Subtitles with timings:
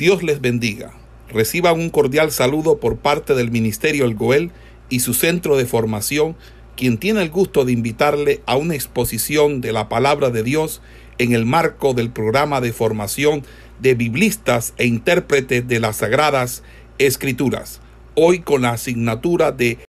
[0.00, 0.94] Dios les bendiga.
[1.28, 4.50] Reciban un cordial saludo por parte del Ministerio El Goel
[4.88, 6.36] y su centro de formación,
[6.74, 10.80] quien tiene el gusto de invitarle a una exposición de la palabra de Dios
[11.18, 13.42] en el marco del programa de formación
[13.78, 16.62] de biblistas e intérpretes de las Sagradas
[16.96, 17.82] Escrituras.
[18.14, 19.84] Hoy con la asignatura de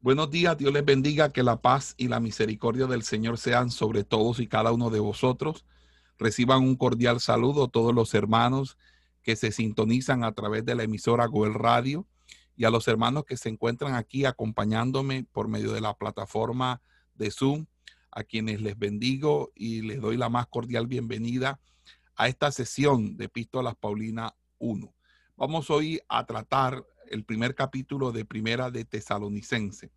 [0.00, 4.02] Buenos días, Dios les bendiga, que la paz y la misericordia del Señor sean sobre
[4.02, 5.64] todos y cada uno de vosotros.
[6.18, 8.78] Reciban un cordial saludo todos los hermanos
[9.22, 12.06] que se sintonizan a través de la emisora Goel Radio
[12.56, 16.80] y a los hermanos que se encuentran aquí acompañándome por medio de la plataforma
[17.14, 17.66] de Zoom,
[18.10, 21.60] a quienes les bendigo y les doy la más cordial bienvenida
[22.14, 24.94] a esta sesión de Epístolas Paulina 1.
[25.36, 29.90] Vamos hoy a tratar el primer capítulo de Primera de Tesalonicense.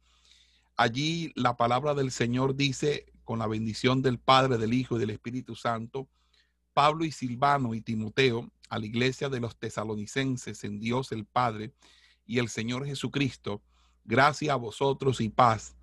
[0.76, 5.12] Allí la palabra del Señor dice con la bendición del Padre, del Hijo y del
[5.12, 6.10] Espíritu Santo,
[6.80, 11.74] Pablo y Silvano y Timoteo a la iglesia de los tesalonicenses en Dios el Padre
[12.26, 13.62] y el Señor Jesucristo,
[14.06, 15.76] gracias a vosotros y paz.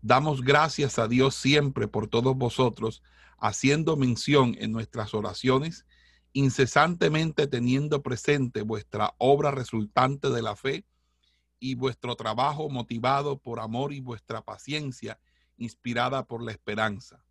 [0.00, 3.02] Damos gracias a Dios siempre por todos vosotros,
[3.36, 5.86] haciendo mención en nuestras oraciones,
[6.32, 10.84] incesantemente teniendo presente vuestra obra resultante de la fe
[11.58, 15.18] y vuestro trabajo motivado por amor y vuestra paciencia
[15.56, 17.24] inspirada por la esperanza.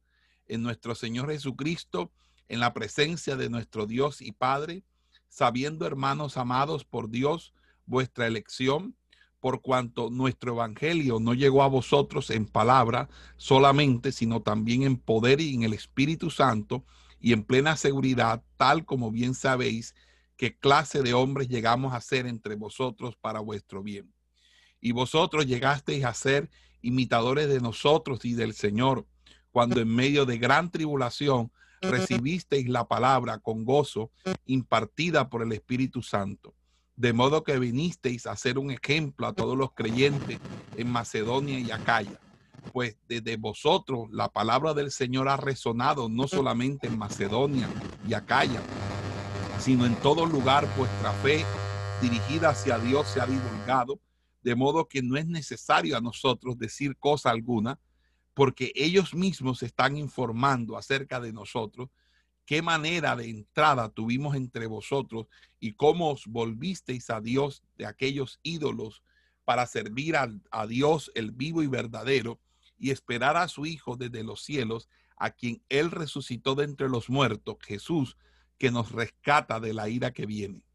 [0.45, 2.11] En nuestro Señor Jesucristo,
[2.47, 4.83] en la presencia de nuestro Dios y Padre,
[5.29, 7.53] sabiendo, hermanos amados por Dios,
[7.85, 8.95] vuestra elección,
[9.39, 15.41] por cuanto nuestro Evangelio no llegó a vosotros en palabra solamente, sino también en poder
[15.41, 16.85] y en el Espíritu Santo
[17.19, 19.95] y en plena seguridad, tal como bien sabéis
[20.37, 24.13] qué clase de hombres llegamos a ser entre vosotros para vuestro bien.
[24.79, 26.49] Y vosotros llegasteis a ser
[26.81, 29.07] imitadores de nosotros y del Señor,
[29.51, 31.51] cuando en medio de gran tribulación
[31.83, 34.11] recibisteis la palabra con gozo
[34.45, 36.53] impartida por el Espíritu Santo.
[36.95, 40.39] De modo que vinisteis a ser un ejemplo a todos los creyentes
[40.75, 42.19] en Macedonia y Acaya.
[42.71, 47.67] Pues desde vosotros la palabra del Señor ha resonado no solamente en Macedonia
[48.07, 48.61] y Acaya,
[49.59, 51.43] sino en todo lugar vuestra fe
[52.01, 53.99] dirigida hacia Dios se ha divulgado
[54.43, 57.79] de modo que no es necesario a nosotros decir cosa alguna,
[58.33, 61.89] porque ellos mismos están informando acerca de nosotros,
[62.45, 65.27] qué manera de entrada tuvimos entre vosotros
[65.59, 69.03] y cómo os volvisteis a Dios de aquellos ídolos
[69.45, 72.39] para servir a, a Dios el vivo y verdadero
[72.77, 77.09] y esperar a su Hijo desde los cielos, a quien Él resucitó de entre los
[77.09, 78.17] muertos, Jesús,
[78.57, 80.65] que nos rescata de la ira que viene.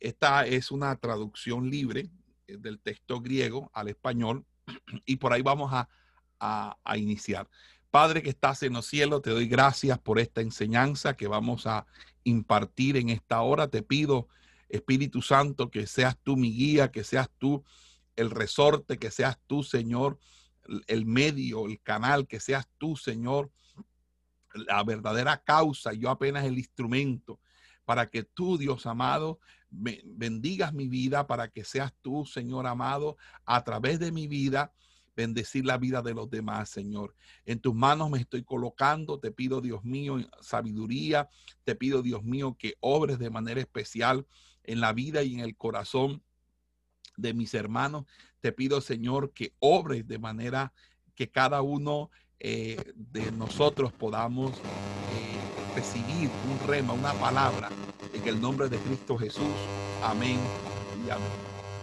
[0.00, 2.10] Esta es una traducción libre
[2.46, 4.44] eh, del texto griego al español
[5.06, 5.88] y por ahí vamos a,
[6.40, 7.48] a, iniciar.
[7.90, 11.86] Padre que estás en los cielos, te doy gracias por esta enseñanza que vamos a
[12.24, 13.68] impartir en esta hora.
[13.68, 14.28] Te pido,
[14.68, 17.64] Espíritu Santo, que seas tú mi guía, que seas tú
[18.16, 20.18] el resorte, que seas tú, Señor,
[20.86, 23.50] el medio, el canal, que seas tú, Señor,
[24.54, 27.40] la verdadera causa, yo apenas el instrumento,
[27.84, 29.38] para que tú, Dios amado,
[29.70, 34.72] bendigas mi vida para que seas tú, Señor amado, a través de mi vida,
[35.16, 37.14] bendecir la vida de los demás, Señor.
[37.46, 41.30] En tus manos me estoy colocando, te pido, Dios mío, sabiduría,
[41.64, 44.26] te pido, Dios mío, que obres de manera especial
[44.64, 46.22] en la vida y en el corazón
[47.16, 48.04] de mis hermanos.
[48.40, 50.72] Te pido, Señor, que obres de manera
[51.14, 57.70] que cada uno eh, de nosotros podamos eh, recibir un rema, una palabra
[58.12, 59.54] en el nombre de Cristo Jesús.
[60.02, 60.38] Amén
[61.06, 61.26] y amén.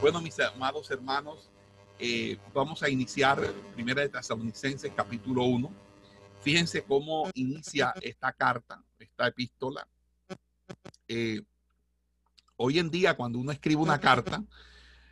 [0.01, 1.49] Bueno, mis amados hermanos,
[1.99, 3.39] eh, vamos a iniciar
[3.75, 5.71] Primera de Tesalonicenses capítulo 1.
[6.41, 9.87] Fíjense cómo inicia esta carta, esta epístola.
[11.07, 11.41] Eh,
[12.57, 14.43] hoy en día, cuando uno escribe una carta,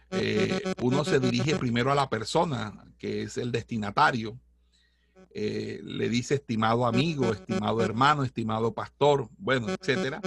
[0.10, 4.38] eh, uno se dirige primero a la persona, que es el destinatario,
[5.34, 10.20] le dice estimado amigo, estimado hermano, estimado pastor, bueno, etcétera.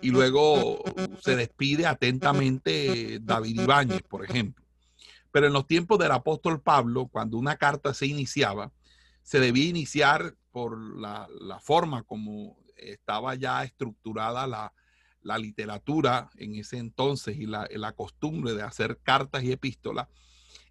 [0.00, 0.82] Y luego
[1.20, 4.63] se despide atentamente David Ibáñez, por ejemplo.
[5.34, 8.70] Pero en los tiempos del apóstol Pablo, cuando una carta se iniciaba,
[9.24, 11.26] se debía iniciar por la,
[11.60, 18.62] forma como estaba ya estructurada la, literatura en ese entonces y la, la, costumbre de
[18.62, 20.06] hacer cartas y epístolas,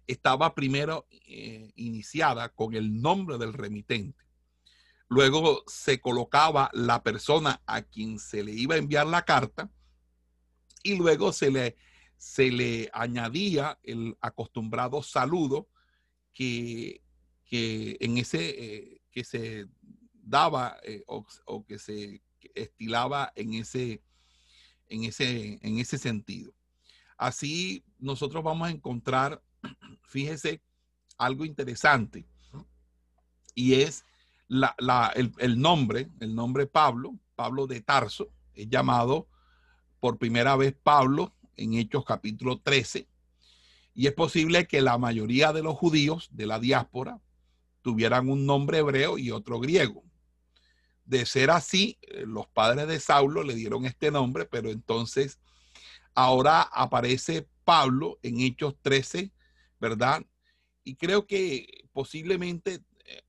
[0.06, 4.24] estaba primero eh, iniciada con el nombre del remitente.
[5.08, 9.70] Luego se colocaba la persona a quien se le iba a enviar la carta
[10.82, 11.76] y luego se le,
[12.24, 15.68] se le añadía el acostumbrado saludo
[16.32, 17.02] que,
[17.50, 19.66] en ese eh, que se
[20.14, 22.22] daba eh, o, que se
[22.54, 24.02] estilaba en ese
[24.88, 26.54] en ese, en ese sentido.
[27.18, 29.42] Así nosotros vamos a encontrar,
[30.08, 30.62] fíjese,
[31.18, 32.26] algo interesante
[33.54, 34.04] y es
[34.48, 39.28] el, nombre, el nombre Pablo, Pablo de Tarso, es llamado
[40.00, 43.08] por primera vez Pablo en Hechos capítulo 13.
[43.94, 47.20] Y es posible que la mayoría de los judíos de la diáspora
[47.82, 50.02] tuvieran un nombre hebreo y otro griego.
[51.04, 55.38] De ser así, eh, los padres de Saulo le dieron este nombre, pero entonces
[56.14, 59.32] ahora aparece Pablo en Hechos 13,
[59.78, 60.24] ¿verdad?
[60.82, 63.22] Y creo que posiblemente eh,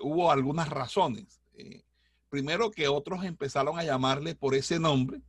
[0.00, 1.40] hubo algunas razones.
[1.54, 1.82] Eh,
[2.28, 5.20] primero que otros empezaron a llamarle por ese nombre.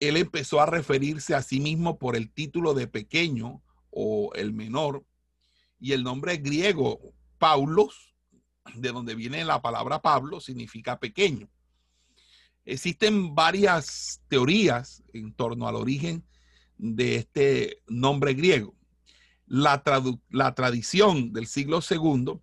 [0.00, 5.04] Él empezó a referirse a sí mismo por el título de pequeño o el menor.
[5.78, 8.14] Y el nombre griego, Paulos,
[8.74, 11.48] de donde viene la palabra Pablo, significa pequeño.
[12.64, 16.24] Existen varias teorías en torno al origen
[16.76, 18.74] de este nombre griego.
[19.46, 19.82] La,
[20.54, 22.42] tradición del siglo segundo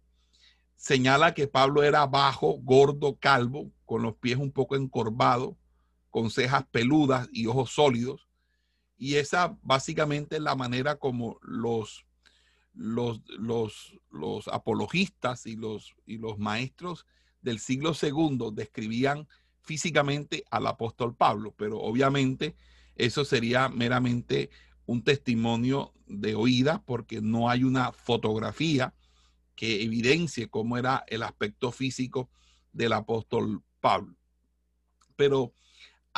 [0.75, 5.55] señala que Pablo era bajo, gordo, calvo, con los pies un poco encorvados,
[6.17, 8.27] con cejas peludas y ojos sólidos.
[8.97, 12.07] Y esa básicamente es la manera como los,
[12.73, 17.05] los, los, los apologistas y los, y los maestros
[17.43, 19.27] del siglo segundo describían
[19.61, 22.55] físicamente al apóstol Pablo, pero obviamente
[22.95, 24.49] eso sería meramente
[24.87, 28.95] un testimonio de oída porque no hay una fotografía
[29.53, 32.31] que evidencie cómo era el aspecto físico
[32.71, 34.15] del apóstol Pablo.
[35.15, 35.53] Pero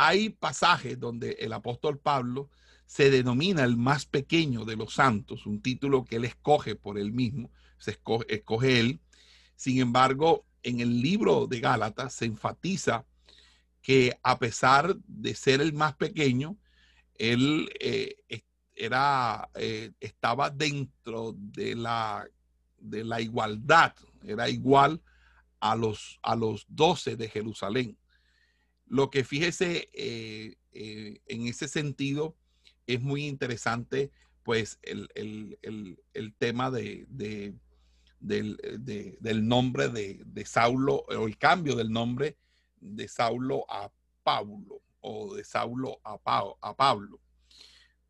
[0.02, 2.50] hay pasajes donde el apóstol Pablo
[2.86, 7.12] se denomina el más pequeño de los santos, un título que él escoge por él
[7.12, 9.02] mismo, se escoge, él.
[9.58, 13.06] Sin embargo, en el libro de Gálatas se enfatiza
[13.82, 16.58] que a pesar de ser el más pequeño,
[17.16, 18.16] él eh,
[18.74, 22.26] era, eh, estaba dentro de la
[22.78, 23.94] de la igualdad,
[24.24, 25.02] era igual
[25.60, 27.98] a los, a los 12 de Jerusalén.
[28.90, 32.36] Lo que fíjese eh, eh, en ese sentido
[32.88, 34.12] es muy interesante,
[34.44, 35.08] pues el,
[36.40, 37.06] tema de,
[38.20, 42.36] del, nombre de, Saulo o el cambio del nombre
[42.82, 43.92] de Saulo a
[44.24, 46.20] Pablo o de Saulo a,
[46.62, 47.22] a Pablo.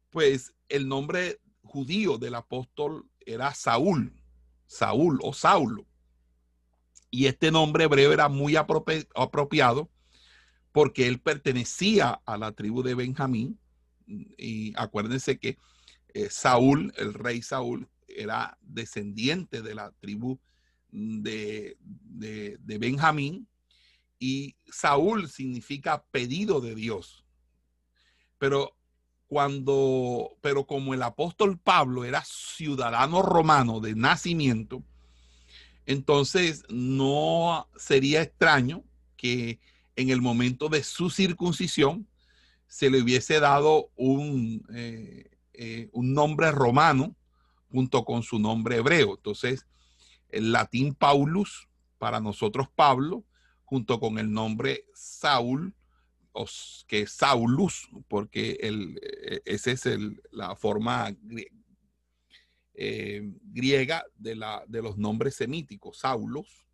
[0.09, 4.13] Pues el nombre judío del apóstol era Saúl,
[4.65, 5.85] Saúl o Saulo.
[7.11, 9.89] Y este nombre hebreo era muy apropiado
[10.79, 13.59] porque él pertenecía a la tribu de Benjamín.
[14.37, 15.57] Y acuérdense que
[16.13, 20.39] eh, Saúl, el rey Saúl, era descendiente de la tribu
[20.89, 23.45] de, de Benjamín.
[24.19, 27.25] Y Saúl significa pedido de Dios.
[28.37, 28.73] Pero
[29.27, 34.81] cuando, pero como el apóstol Pablo era ciudadano romano de nacimiento,
[35.85, 38.85] entonces no sería extraño
[39.17, 39.59] que
[39.99, 42.07] en el momento de su circuncisión
[42.67, 47.17] se le hubiese dado un, eh, eh, un nombre romano
[47.69, 49.15] junto con su nombre hebreo.
[49.17, 49.67] Entonces,
[50.29, 51.67] el latín Paulus,
[51.97, 53.25] para nosotros Pablo,
[53.65, 55.75] junto con el nombre Saúl,
[56.87, 59.85] que Saulus, porque el, e, esa es
[60.31, 61.13] la forma
[62.73, 66.65] eh, griega de, la, de los nombres semíticos, Saulus.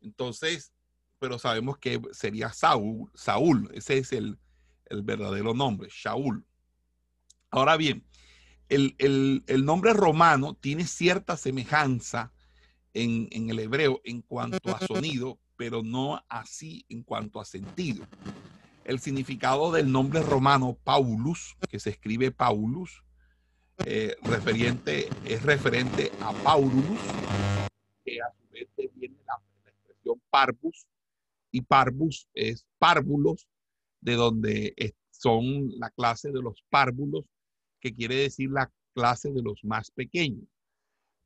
[0.00, 0.72] Entonces,
[1.18, 4.38] pero sabemos que sería Saúl, Saúl, ese es el,
[5.02, 6.44] verdadero nombre, Shaul.
[7.50, 8.04] Ahora bien,
[8.68, 12.32] el, nombre romano tiene cierta semejanza
[12.94, 18.06] en, el hebreo en cuanto a sonido, pero no así en cuanto a sentido
[18.86, 23.02] el significado del nombre romano Paulus, que se escribe Paulus,
[23.84, 26.98] eh, referiente, es referente a Paulus,
[28.04, 30.86] que a su vez viene la, expresión parvus,
[31.56, 33.48] y parvus es párvulos,
[34.02, 37.24] de donde son la clase de los párvulos,
[37.80, 40.44] que quiere decir la clase de los más pequeños.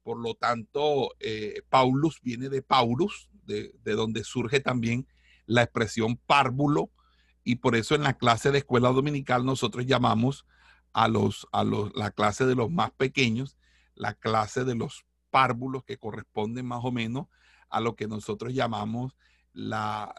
[0.04, 5.08] Por lo tanto, eh, Paulus viene de Paulus, de, de donde surge también
[5.46, 6.90] la expresión párvulo,
[7.42, 10.46] y por eso en la clase de escuela dominical nosotros llamamos
[10.92, 13.56] a los a los la clase de los más pequeños,
[13.96, 17.26] la clase de los párvulos que corresponden más o menos
[17.68, 19.16] a lo que nosotros llamamos
[19.60, 20.14] la,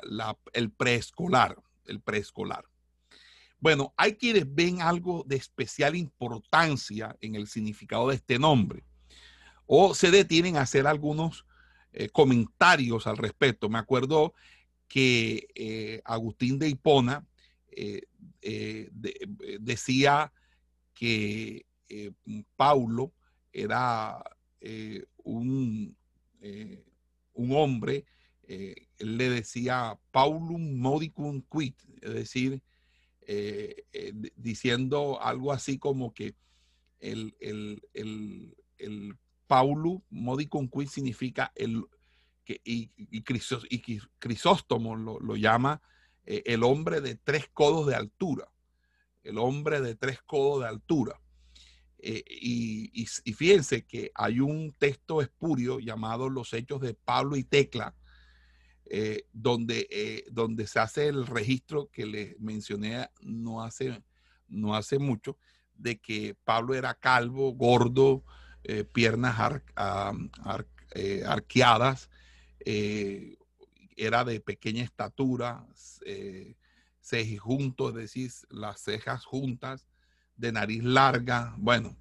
[0.54, 2.66] el preescolar, el preescolar.
[3.60, 8.84] Bueno, hay quienes ven algo de especial importancia en el significado de este nombre
[9.66, 11.46] o se detienen a hacer algunos
[11.94, 13.70] eh, comentarios al respecto.
[13.70, 14.34] Me acuerdo
[14.88, 17.26] que eh, Agustín de Hipona,
[17.74, 18.02] eh,
[19.60, 20.34] decía
[20.94, 21.66] que
[22.56, 23.14] Paulo
[23.54, 24.22] era
[25.24, 25.96] un,
[27.34, 28.06] un hombre,
[28.52, 32.62] él le decía Paulum modicum quid, es decir,
[33.28, 36.36] eh, eh, diciendo algo así como que
[37.00, 39.16] el, el, el, el
[40.10, 41.84] modicum quid significa el
[42.44, 45.82] que y, y, Crisóstomo lo, llama
[46.26, 48.52] eh, el hombre de tres codos de altura,
[49.24, 51.22] el hombre de tres codos de altura.
[52.00, 57.96] y, y, fíjense que hay un texto espurio llamado Los Hechos de Pablo y Tecla,
[58.94, 64.04] eh, donde, eh, donde se hace el registro que les mencioné no hace,
[64.50, 65.38] no hace mucho,
[65.76, 68.26] de que Pablo era calvo, gordo,
[68.66, 69.62] eh, piernas
[71.26, 72.10] arqueadas,
[72.66, 75.66] era de pequeña estatura,
[77.40, 79.88] juntos, es decir, las cejas juntas,
[80.36, 81.96] de nariz larga, bueno.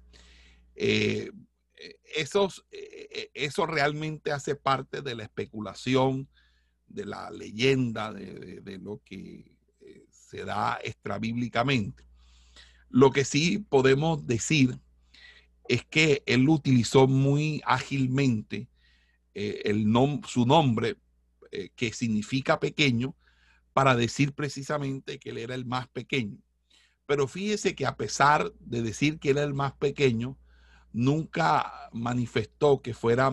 [0.75, 2.65] Esos,
[3.33, 6.27] eso realmente hace parte de la especulación,
[6.93, 12.05] de la leyenda, de, lo que eh, se da extrabíblicamente.
[12.89, 14.77] Lo que sí podemos decir
[15.67, 18.67] es que él utilizó muy ágilmente
[19.33, 19.85] eh, el
[20.27, 20.97] su nombre,
[21.51, 23.15] eh, que significa pequeño,
[23.73, 26.37] para decir precisamente que él era el más pequeño.
[27.05, 30.37] Pero fíjese que a pesar de decir que era el más pequeño,
[30.93, 33.31] nunca manifestó que fuera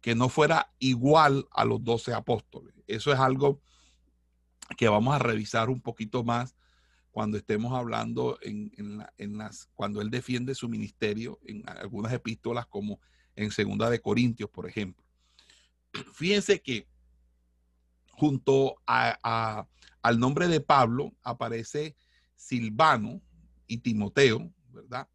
[0.00, 2.74] que no fuera igual a los doce apóstoles.
[2.86, 3.60] Eso es algo
[4.76, 6.54] que vamos a revisar un poquito más
[7.10, 9.02] cuando estemos hablando en,
[9.36, 13.00] las, cuando él defiende su ministerio en algunas epístolas como
[13.34, 15.04] en Segunda de Corintios, por ejemplo.
[16.12, 16.86] Fíjense que
[18.12, 19.66] junto a,
[20.02, 21.96] al nombre de Pablo aparece
[22.36, 23.20] Silvano
[23.66, 25.08] y Timoteo, ¿verdad?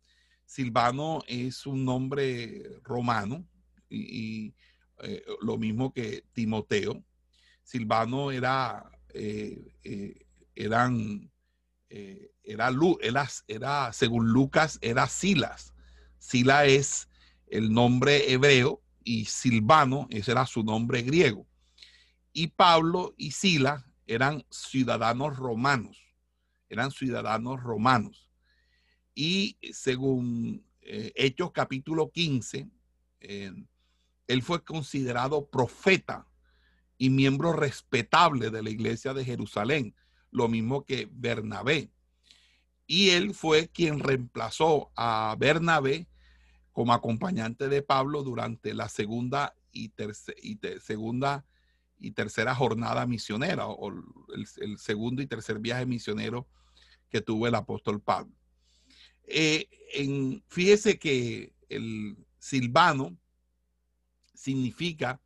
[0.45, 3.45] Silvano es un nombre romano
[3.89, 4.53] y
[5.03, 7.03] eh, lo mismo que Timoteo.
[7.63, 11.29] Silvano era, eh, eh, eran,
[11.89, 15.73] era, era, era, según Lucas, era Silas.
[16.19, 17.09] Sila es
[17.47, 21.45] el nombre hebreo y Silvano, ese era su nombre griego.
[22.31, 25.97] Y Pablo y Sila eran ciudadanos romanos,
[26.69, 28.29] eran ciudadanos romanos.
[29.13, 32.69] Y según Hechos capítulo 15,
[34.27, 36.27] él fue considerado profeta
[36.97, 39.95] y miembro respetable de la iglesia de Jerusalén,
[40.31, 41.91] lo mismo que Bernabé.
[42.87, 46.07] Y él fue quien reemplazó a Bernabé
[46.71, 49.91] como acompañante de Pablo durante la segunda y,
[50.81, 51.45] segunda
[51.97, 53.91] y tercera jornada misionera, o
[54.59, 56.47] el, segundo y tercer viaje misionero
[57.09, 58.33] que tuvo el apóstol Pablo.
[59.25, 63.17] Eh, en, fíjese que el Silvano
[64.43, 65.21] significa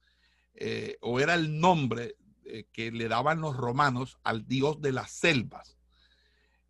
[0.53, 5.11] eh, o era el nombre eh, que le daban los romanos al dios de las
[5.11, 5.77] selvas.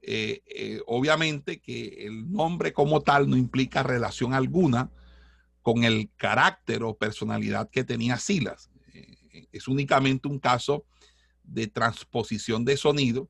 [0.01, 4.89] Eh, obviamente que el nombre como tal no implica relación alguna
[5.61, 8.69] con el carácter o personalidad que tenía Silas.
[9.51, 10.85] es únicamente un caso
[11.43, 13.29] de transposición de sonido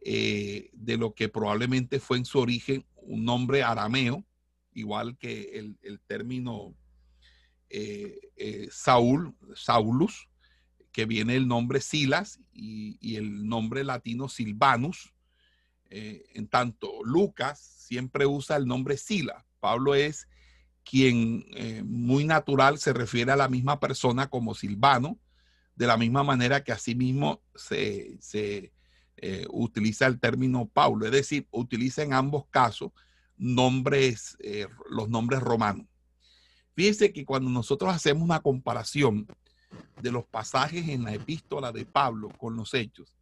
[0.00, 4.24] de lo que probablemente fue en su origen un nombre arameo,
[4.72, 6.76] igual que el, el término
[7.70, 10.28] eh, eh, Saúl, Saulus,
[10.92, 15.12] que viene el nombre Silas y, el nombre latino Silvanus.
[15.90, 19.44] Eh, en tanto, Lucas siempre usa el nombre Sila.
[19.60, 20.28] Pablo es
[20.84, 21.44] quien
[21.84, 25.18] muy natural se refiere a la misma persona como Silvano,
[25.76, 28.72] de la misma manera que asimismo se, se
[29.50, 32.92] utiliza el término Pablo, es decir, utiliza en ambos casos
[33.36, 34.38] nombres,
[34.88, 35.86] los nombres romanos.
[36.78, 39.26] Fíjense que cuando nosotros hacemos una comparación
[40.00, 43.16] de los pasajes en la epístola de Pablo con los hechos,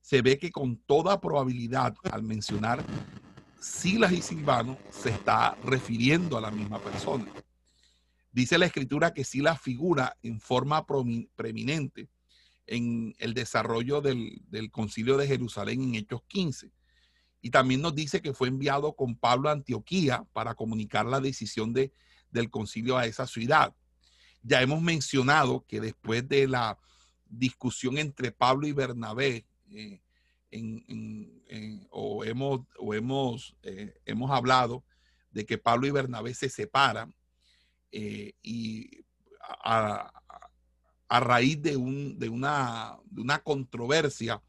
[0.00, 2.84] se ve que con toda probabilidad al mencionar
[3.60, 7.26] Silas y Silvano se está refiriendo a la misma persona.
[8.32, 10.84] Dice la escritura que Silas figura en forma
[11.36, 12.08] preeminente
[12.66, 16.72] en el desarrollo del, del, concilio de Jerusalén en Hechos 15.
[17.40, 21.72] Y también nos dice que fue enviado con Pablo a Antioquía para comunicar la decisión
[21.72, 21.92] de
[22.36, 23.74] del concilio a esa ciudad.
[24.42, 26.78] Ya hemos mencionado que después de la
[27.28, 30.00] discusión entre Pablo y Bernabé, eh,
[31.90, 32.60] o hemos,
[32.92, 34.84] hemos, eh, hemos hablado
[35.32, 37.14] de que Pablo y Bernabé se separan
[37.90, 39.04] eh, y
[39.64, 40.12] a,
[41.08, 44.42] raíz de, un, de, una, de una controversia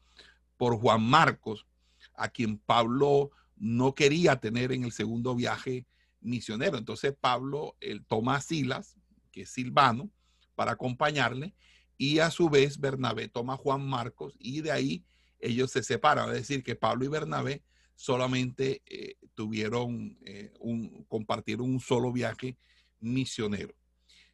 [0.56, 1.66] por Juan Marcos,
[2.14, 5.86] a quien Pablo no quería tener en el segundo viaje
[6.20, 6.78] misionero.
[6.78, 8.96] Entonces Pablo él toma a Silas,
[9.32, 10.10] que es Silvano,
[10.54, 11.54] para acompañarle,
[11.96, 15.04] y a su vez Bernabé toma a Juan Marcos, y de ahí
[15.40, 16.28] ellos se separan.
[16.30, 17.62] Es decir, que Pablo y Bernabé
[17.94, 22.56] solamente eh, tuvieron eh, un, compartieron un solo viaje
[23.00, 23.74] misionero.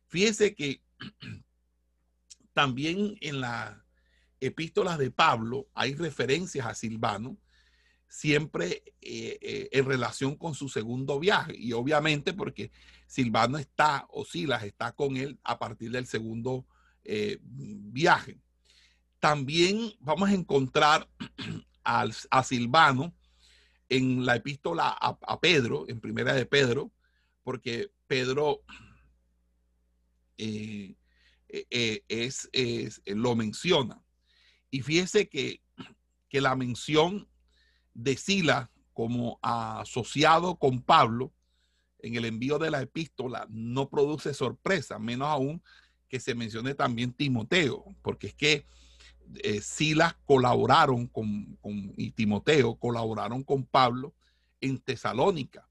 [0.07, 0.83] Fíjese que
[2.53, 3.77] también en las
[4.41, 7.39] epístolas de Pablo hay referencias a Silvano,
[8.15, 11.55] siempre eh, en relación con su segundo viaje.
[11.57, 12.71] Y obviamente porque
[13.07, 16.67] Silvano está, o Silas está con él a partir del segundo
[17.03, 18.39] viaje.
[19.19, 21.09] También vamos a encontrar
[21.85, 23.15] a Silvano
[23.89, 26.93] en la epístola a, Pedro, en primera de Pedro,
[27.43, 28.63] porque Pedro
[30.39, 30.95] eh,
[31.49, 32.51] eh, eh, es,
[33.07, 34.03] lo menciona.
[34.71, 35.61] Y fíjese que,
[36.29, 37.29] que la mención
[37.95, 41.33] de Sila como asociado con Pablo
[41.99, 45.63] en el envío de la epístola no produce sorpresa, menos aún
[46.09, 48.67] que se mencione también Timoteo, porque es que
[49.43, 51.59] eh, Silas colaboraron con,
[51.97, 54.15] y Timoteo colaboraron con Pablo
[54.61, 55.69] en Tesalónica.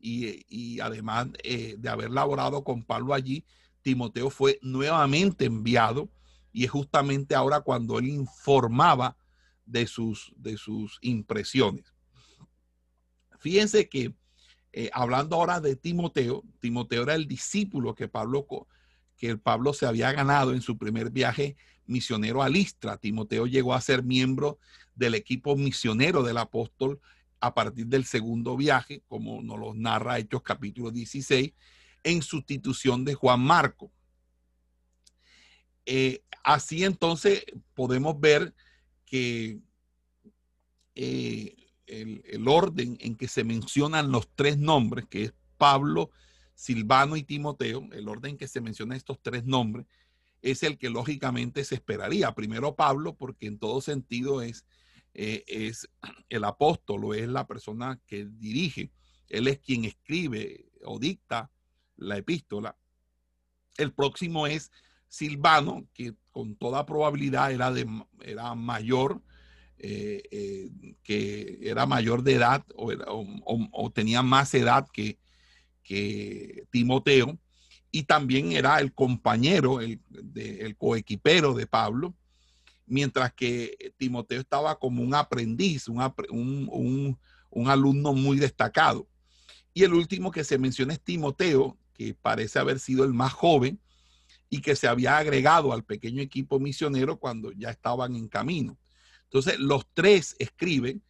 [0.00, 3.44] Y, además eh, de haber laborado con Pablo allí,
[3.82, 6.08] Timoteo fue nuevamente enviado
[6.52, 9.16] y es justamente ahora cuando él informaba
[9.68, 11.92] de sus, de sus impresiones.
[13.38, 14.14] Fíjense que
[14.72, 18.46] eh, hablando ahora de Timoteo, Timoteo era el discípulo que Pablo,
[19.16, 21.56] que Pablo se había ganado en su primer viaje
[21.86, 22.96] misionero a Listra.
[22.96, 24.58] Timoteo llegó a ser miembro
[24.94, 27.00] del equipo misionero del apóstol
[27.40, 31.52] a partir del segundo viaje, como nos lo narra Hechos capítulo 16,
[32.04, 33.92] en sustitución de Juan Marco.
[35.86, 37.44] Eh, así entonces
[37.74, 38.54] podemos ver
[39.08, 39.60] que
[40.94, 46.10] eh, el, el, orden en que se mencionan los tres nombres, que es Pablo,
[46.54, 49.86] Silvano y Timoteo, el orden en que se mencionan estos tres nombres,
[50.42, 52.34] es el que lógicamente se esperaría.
[52.34, 54.64] Primero Pablo, porque en todo sentido es,
[55.14, 55.88] eh, es
[56.28, 58.90] el apóstol es la persona que dirige.
[59.28, 61.50] Él es quien escribe o dicta
[61.96, 62.76] la epístola.
[63.76, 64.70] El próximo es
[65.08, 67.86] Silvano, que con toda probabilidad era, de,
[68.22, 69.22] era mayor,
[69.78, 70.70] eh, eh,
[71.02, 75.18] que era mayor de edad o, tenía más edad que,
[75.82, 77.38] que Timoteo
[77.90, 80.00] y también era el compañero, el,
[80.76, 82.14] coequipero de Pablo,
[82.86, 87.18] mientras que Timoteo estaba como un aprendiz, un,
[87.66, 89.08] alumno muy destacado.
[89.72, 93.80] Y el último que se menciona es Timoteo, que parece haber sido el más joven
[94.50, 98.78] y que se había agregado al pequeño equipo misionero cuando ya estaban en camino.
[99.24, 101.02] Entonces, los tres escriben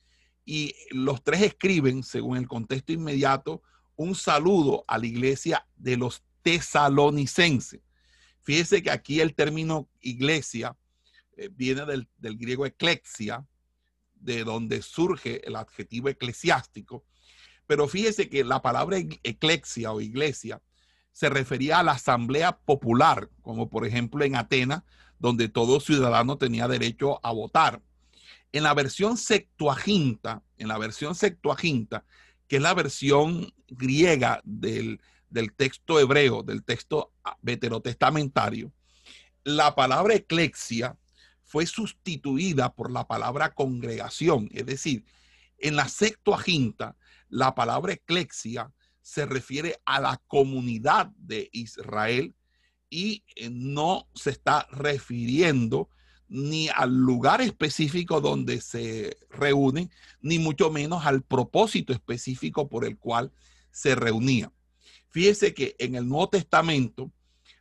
[0.45, 3.63] y los tres escriben, según el contexto inmediato,
[3.97, 7.83] un saludo a la iglesia de los tesalonicense.
[8.41, 10.77] Fíjese que aquí el término iglesia
[11.37, 13.47] eh, viene del, griego eclexia,
[14.15, 17.05] de donde surge el adjetivo eclesiástico.
[17.67, 20.61] Pero fíjese que la palabra eclexia o iglesia
[21.13, 24.83] se refería a la asamblea popular, como por ejemplo en Atenas,
[25.19, 27.83] donde todo ciudadano tenía derecho a votar.
[28.53, 32.05] En la versión Septuaginta, en la versión Septuaginta,
[32.47, 38.73] que es la versión griega del, del texto hebreo, del texto veterotestamentario,
[39.45, 40.97] la palabra eclexia
[41.45, 44.49] fue sustituida por la palabra congregación.
[44.53, 45.05] Es decir,
[45.59, 46.97] en la Septuaginta,
[47.29, 48.73] la palabra eclexia
[49.09, 52.35] se refiere a la comunidad de Israel
[52.91, 55.89] y eh, no se está refiriendo
[56.29, 59.91] ni al lugar específico donde se reúnen,
[60.21, 63.33] ni mucho menos al propósito específico por el cual
[63.71, 64.53] se reunían.
[65.09, 67.11] Fíjese que en el Nuevo Testamento,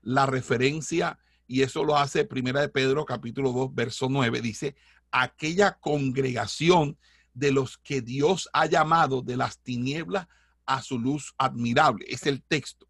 [0.01, 4.75] la referencia, y eso lo hace Primera de Pedro, capítulo 2, verso 9, dice,
[5.11, 6.97] aquella congregación
[7.33, 10.27] de los que Dios ha llamado de las tinieblas
[10.67, 12.05] a su luz admirable.
[12.07, 12.87] Es el texto.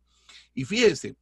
[0.54, 1.16] Y fíjese,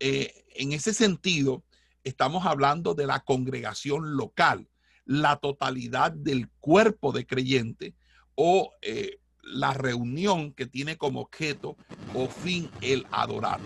[0.00, 1.64] eh, en ese sentido,
[2.02, 4.68] estamos hablando de la congregación local,
[5.06, 7.94] la totalidad del cuerpo de creyente
[8.34, 11.76] o eh, la reunión que tiene como objeto
[12.14, 13.60] o fin el adorar.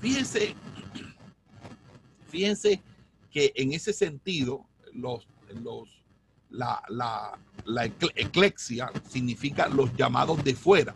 [0.00, 0.54] Fíjense,
[2.28, 2.82] fíjense
[3.30, 5.26] que en ese sentido, los,
[5.62, 6.04] los,
[6.50, 10.94] la, la, la eclexia significa los llamados de fuera.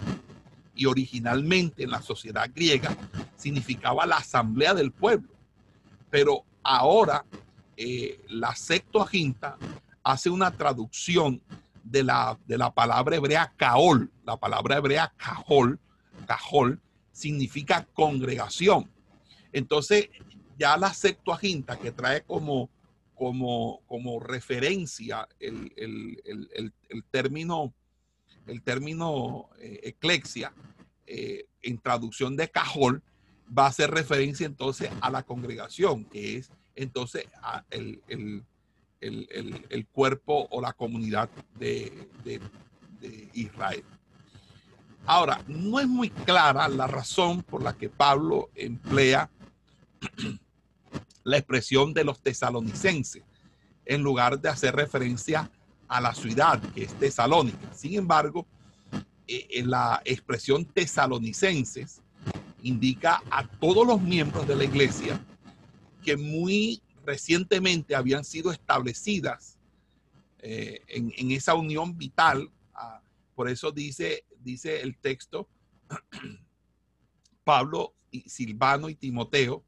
[0.74, 2.96] Y originalmente en la sociedad griega
[3.37, 5.28] significaba la asamblea del pueblo.
[6.11, 7.24] Pero ahora
[7.76, 9.56] eh, la Septuaginta
[10.02, 11.42] hace una traducción
[11.82, 14.11] de la, de la palabra hebrea caol.
[14.24, 15.78] La palabra hebrea cajol,
[16.26, 16.80] cajol,
[17.12, 18.90] significa congregación.
[19.52, 20.08] Entonces,
[20.58, 22.70] ya la Septuaginta, que trae como,
[23.14, 26.72] como, como referencia el,
[27.11, 27.74] término,
[28.46, 30.52] el término eh, eclexia,
[31.07, 33.02] eh, en traducción de cajol,
[33.57, 37.26] va a hacer referencia entonces a la congregación, que es entonces
[37.70, 38.00] el,
[39.00, 41.28] el, cuerpo o la comunidad
[41.59, 42.09] de,
[43.35, 43.85] Israel.
[45.07, 49.28] Ahora, no es muy clara la razón por la que Pablo emplea
[51.24, 53.24] la expresión de los tesalonicenses
[53.85, 55.50] en lugar de hacer referencia
[55.92, 57.72] a la ciudad que es tesalónica.
[57.74, 58.46] Sin embargo,
[59.28, 62.00] eh, en la expresión tesalonicenses
[62.62, 65.20] indica a todos los miembros de la iglesia
[66.02, 69.59] que muy recientemente habían sido establecidas
[70.38, 72.50] eh, en, esa unión vital.
[72.72, 73.02] Ah,
[73.35, 75.46] por eso dice, dice el texto,
[77.44, 79.62] Pablo, y Silvano y Timoteo,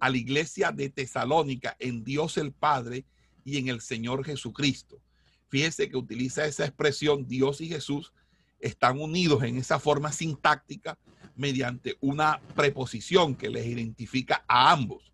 [0.00, 3.04] a la iglesia de Tesalónica en Dios el Padre
[3.44, 5.00] y en el Señor Jesucristo.
[5.48, 8.12] Fíjese que utiliza esa expresión Dios y Jesús
[8.60, 10.98] están unidos en esa forma sintáctica
[11.36, 15.12] mediante una preposición que les identifica a ambos.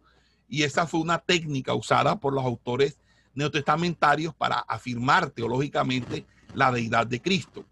[0.49, 2.99] Y esa fue una técnica usada por los autores
[3.35, 7.65] neotestamentarios para afirmar teológicamente la deidad de Cristo.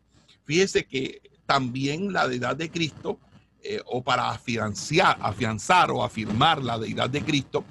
[0.45, 3.19] Fíjese que también la deidad de Cristo,
[3.63, 7.65] eh, o para afianzar, afianzar o afirmar la deidad de Cristo,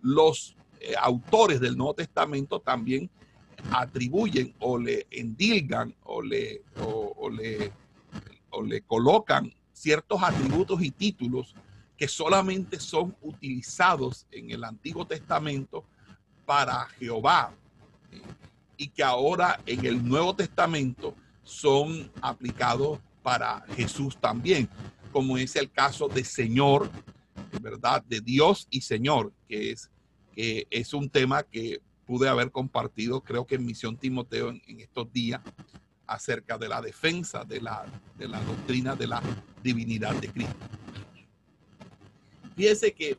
[0.00, 3.10] los eh, autores del Nuevo Testamento también
[3.70, 7.72] atribuyen o le endilgan o le, o le,
[8.50, 11.54] o le colocan ciertos atributos y títulos
[11.96, 15.84] que solamente son utilizados en el Antiguo Testamento
[16.44, 17.52] para Jehová
[18.76, 24.68] y que ahora en el Nuevo Testamento son aplicados para Jesús también,
[25.12, 26.90] como es el caso de Señor,
[27.60, 28.04] ¿verdad?
[28.04, 29.90] De Dios y Señor, que es,
[30.34, 34.80] que es un tema que pude haber compartido, creo que en Misión Timoteo en, en
[34.80, 35.40] estos días,
[36.06, 37.84] acerca de la defensa de la,
[38.16, 39.22] de la doctrina de la
[39.62, 40.66] divinidad de Cristo.
[42.56, 43.18] Fíjense que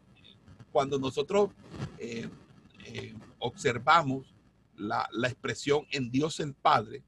[0.71, 1.49] cuando nosotros
[1.99, 2.29] eh,
[2.85, 4.33] eh, observamos
[4.75, 7.03] la, expresión en Dios el Padre,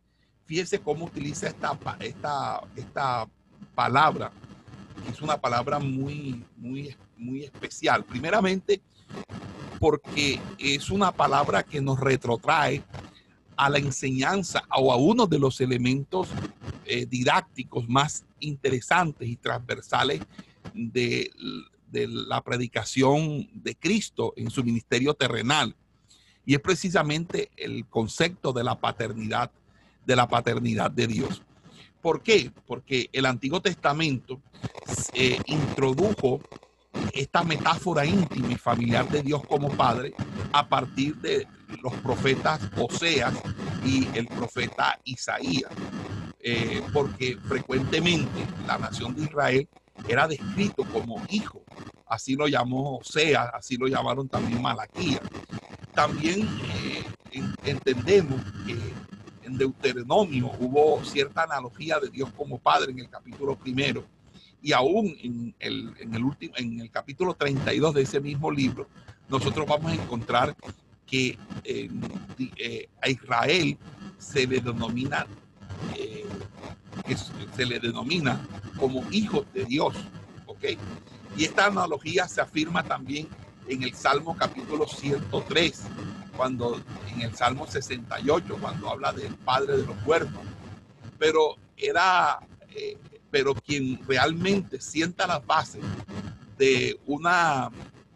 [0.46, 3.30] fíjense cómo utiliza esta, esta, esta
[3.74, 4.32] palabra,
[5.10, 8.04] es una palabra muy, muy, muy especial.
[8.04, 8.82] Primeramente,
[9.80, 12.84] porque es una palabra que nos retrotrae
[13.56, 16.30] a la enseñanza o a uno de los elementos
[16.86, 20.22] eh, didácticos más interesantes y transversales
[20.74, 21.32] de,
[21.92, 25.76] la predicación de Cristo en su ministerio terrenal.
[26.46, 29.52] Y es precisamente el concepto de la paternidad,
[30.06, 31.42] de la paternidad de Dios.
[32.02, 32.52] ¿Por qué?
[32.66, 34.40] Porque el Antiguo Testamento
[35.14, 36.42] eh, introdujo
[37.14, 40.14] esta metáfora íntima y familiar de Dios como Padre
[40.52, 41.48] a partir de
[41.82, 43.34] los profetas Oseas
[43.86, 45.72] y el profeta Isaías.
[46.42, 49.68] Eh, porque frecuentemente la nación de Israel
[50.08, 51.62] era descrito como hijo.
[52.08, 55.22] Así lo llamó Osea, así lo llamaron también Malaquía.
[55.94, 56.48] También
[56.86, 57.04] eh,
[57.66, 58.78] entendemos que
[59.44, 64.06] en Deuteronomio hubo cierta analogía de Dios como Padre en el capítulo primero
[64.62, 68.88] y aún en el, último, en el capítulo 32 de ese mismo libro,
[69.30, 70.56] nosotros vamos a encontrar
[71.06, 73.78] que eh, a Israel
[74.18, 75.26] se le denomina
[75.96, 76.26] eh,
[77.56, 78.40] se le denomina
[78.78, 79.96] como hijos de Dios.
[80.46, 80.66] ¿Ok?
[81.38, 83.28] Y esta analogía se afirma también
[83.68, 85.84] en el Salmo capítulo 103,
[86.36, 90.42] cuando en el Salmo 68, cuando habla del Padre de los huérfanos.
[91.18, 92.40] Pero era,
[92.76, 92.98] eh,
[93.32, 95.84] pero quien realmente sienta las bases
[96.58, 97.72] de una,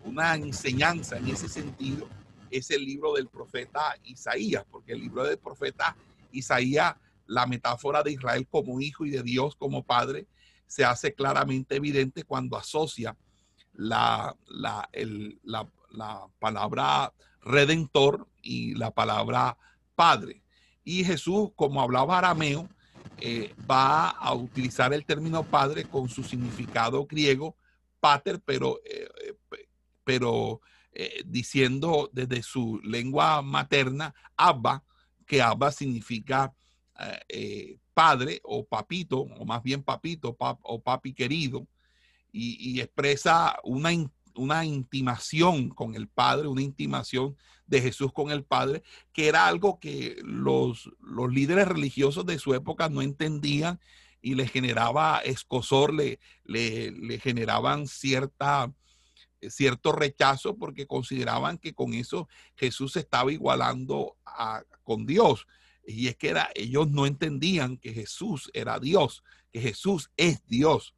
[0.05, 2.07] una enseñanza en ese sentido
[2.49, 5.95] es el libro del profeta Isaías, porque el libro del profeta
[6.31, 6.95] Isaías
[7.27, 10.27] la metáfora de Israel como hijo y de Dios como padre
[10.67, 13.15] se hace claramente evidente cuando asocia
[13.73, 14.89] la, la,
[16.39, 19.57] palabra redentor y la palabra
[19.95, 20.41] padre.
[20.83, 22.69] Y Jesús, como hablaba arameo,
[23.25, 27.55] eh, va a utilizar el término padre con su significado griego,
[28.01, 29.37] pater, pero, eh,
[30.03, 30.59] pero
[30.91, 34.83] eh, diciendo desde su lengua materna, abba,
[35.25, 36.53] que abba significa
[37.93, 41.65] padre o papito, o más bien papito o papi querido,
[42.29, 43.91] y, expresa una,
[44.35, 49.79] una intimación con el Padre, una intimación de Jesús con el Padre, que era algo
[49.79, 53.79] que los, los líderes religiosos de su época no entendían
[54.21, 58.73] y le generaba escosor, le, le, generaban cierta,
[59.41, 65.45] cierto rechazo porque consideraban que con eso Jesús estaba igualando a, con Dios.
[65.85, 70.95] Y es que era, ellos no entendían que Jesús era Dios, que Jesús es Dios.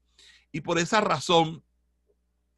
[0.52, 1.64] Y por esa razón,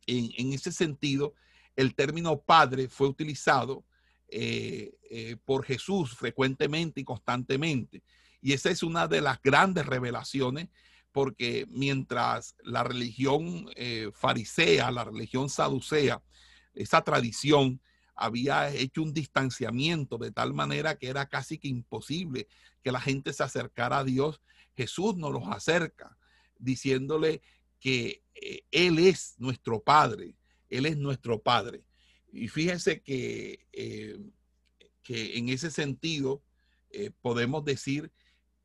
[0.07, 1.33] en, ese sentido,
[1.75, 3.85] el término Padre fue utilizado
[4.29, 8.03] eh, eh, por Jesús frecuentemente y constantemente.
[8.41, 10.69] Y esa es una de las grandes revelaciones,
[11.11, 16.21] porque mientras la religión eh, farisea, la religión saducea,
[16.73, 17.81] esa tradición
[18.15, 22.47] había hecho un distanciamiento de tal manera que era casi que imposible
[22.83, 24.41] que la gente se acercara a Dios,
[24.75, 26.17] Jesús nos los acerca
[26.59, 27.41] diciéndole
[27.79, 28.23] que
[28.71, 30.35] Él es nuestro Padre,
[30.69, 31.83] Él es nuestro Padre.
[32.31, 34.19] Y fíjense que, eh,
[35.03, 36.43] que en ese sentido
[36.89, 38.11] eh, podemos decir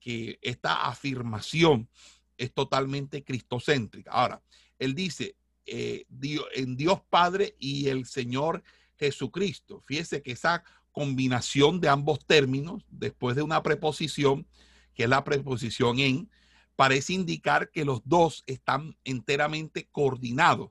[0.01, 1.88] que esta afirmación
[2.37, 4.11] es totalmente cristocéntrica.
[4.11, 4.42] Ahora,
[4.79, 6.07] él dice, eh,
[6.55, 8.62] en Dios Padre y el Señor
[8.96, 9.81] Jesucristo.
[9.87, 14.46] Fíjese que esa combinación de ambos términos, después de una preposición,
[14.94, 16.31] que es la preposición en,
[16.76, 20.70] parece indicar que los dos están enteramente coordinados.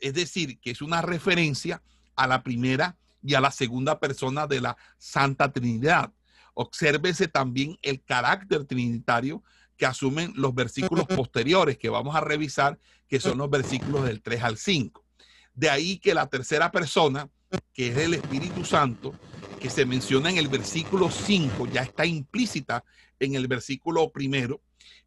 [0.00, 1.82] Es decir, que es una referencia
[2.16, 6.12] a la primera y a la segunda persona de la Santa Trinidad.
[6.54, 9.42] Obsérvese también el carácter trinitario
[9.76, 12.78] que asumen los versículos posteriores que vamos a revisar,
[13.08, 15.04] que son los versículos del 3 al 5.
[15.54, 17.28] De ahí que la tercera persona,
[17.72, 19.14] que es el Espíritu Santo,
[19.60, 22.84] que se menciona en el versículo 5, ya está implícita
[23.18, 24.60] en el versículo primero,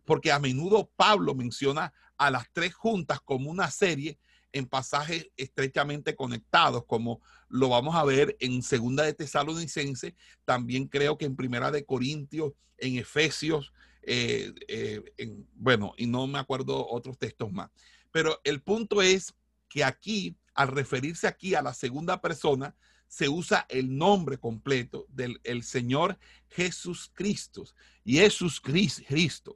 [0.06, 4.20] porque a menudo Pablo menciona a las tres juntas como una serie
[4.52, 11.18] en pasajes estrechamente conectados, como lo vamos a ver en Segunda de Tesalonicense, también creo
[11.18, 13.72] que en Primera de Corintios, en Efesios,
[14.04, 17.70] eh, eh, en, bueno, y no me acuerdo otros textos más.
[18.12, 19.34] Pero el punto es
[19.68, 22.76] que aquí, al referirse aquí a la segunda persona,
[23.08, 26.18] se usa el nombre completo del el Señor
[26.50, 27.66] Jesús Cristo.
[28.06, 29.56] Jesús Cristo.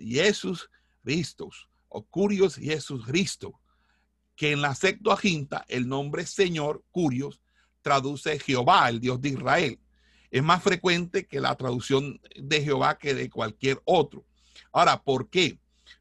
[0.00, 0.70] Jesús
[1.04, 1.50] Cristo.
[1.88, 3.60] O Curios Jesús Cristo
[4.40, 7.42] que en la Septuaginta el nombre Señor, Curios,
[7.82, 9.78] traduce Jehová, el Dios de Israel.
[10.30, 14.24] Es más frecuente que la traducción de Jehová que de cualquier otro.
[14.72, 15.58] Ahora, ¿por qué?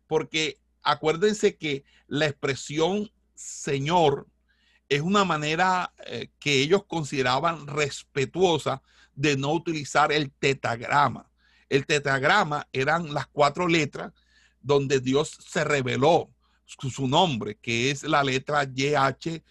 [0.08, 4.28] Porque acuérdense que la expresión Señor
[4.88, 8.82] es una manera eh, que ellos consideraban respetuosa
[9.16, 11.29] de no utilizar el tetagrama.
[11.70, 14.12] El tetagrama eran las cuatro letras
[14.62, 16.30] donde Dios se reveló
[16.66, 19.42] su nombre, que es la letra YHWH,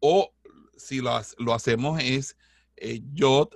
[0.00, 0.34] o
[0.76, 2.36] si lo, lo hacemos es
[2.76, 3.48] eh, Yod,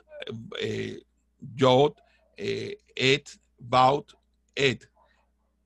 [0.60, 1.02] eh,
[1.40, 1.94] Yod,
[2.36, 4.14] eh, Et, Baut,
[4.54, 4.88] Et,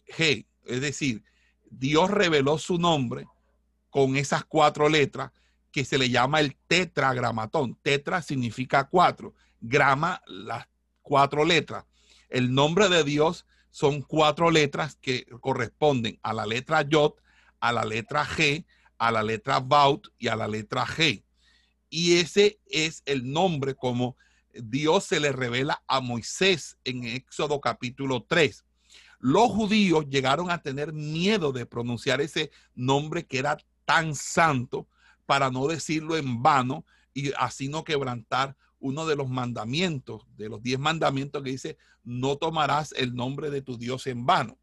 [0.06, 0.46] G.
[0.66, 1.22] Es decir,
[1.70, 3.26] Dios reveló su nombre
[3.90, 5.30] con esas cuatro letras
[5.70, 7.78] que se le llama el tetragramatón.
[7.82, 10.66] Tetra significa cuatro, grama las
[11.02, 11.84] cuatro letras.
[12.28, 17.14] El nombre de Dios son cuatro letras que corresponden a la letra Yod,
[17.60, 18.64] a la letra G,
[18.98, 21.24] a la letra Baut y a la letra G.
[21.90, 24.16] Y ese es el nombre como
[24.54, 28.64] Dios se le revela a Moisés en Éxodo capítulo 3.
[29.18, 34.88] Los judíos llegaron a tener miedo de pronunciar ese nombre que era tan santo
[35.26, 36.84] para no decirlo en vano
[37.14, 42.36] y así no quebrantar uno de los mandamientos, de los diez mandamientos que dice, no
[42.36, 44.58] tomarás el nombre de tu Dios en vano.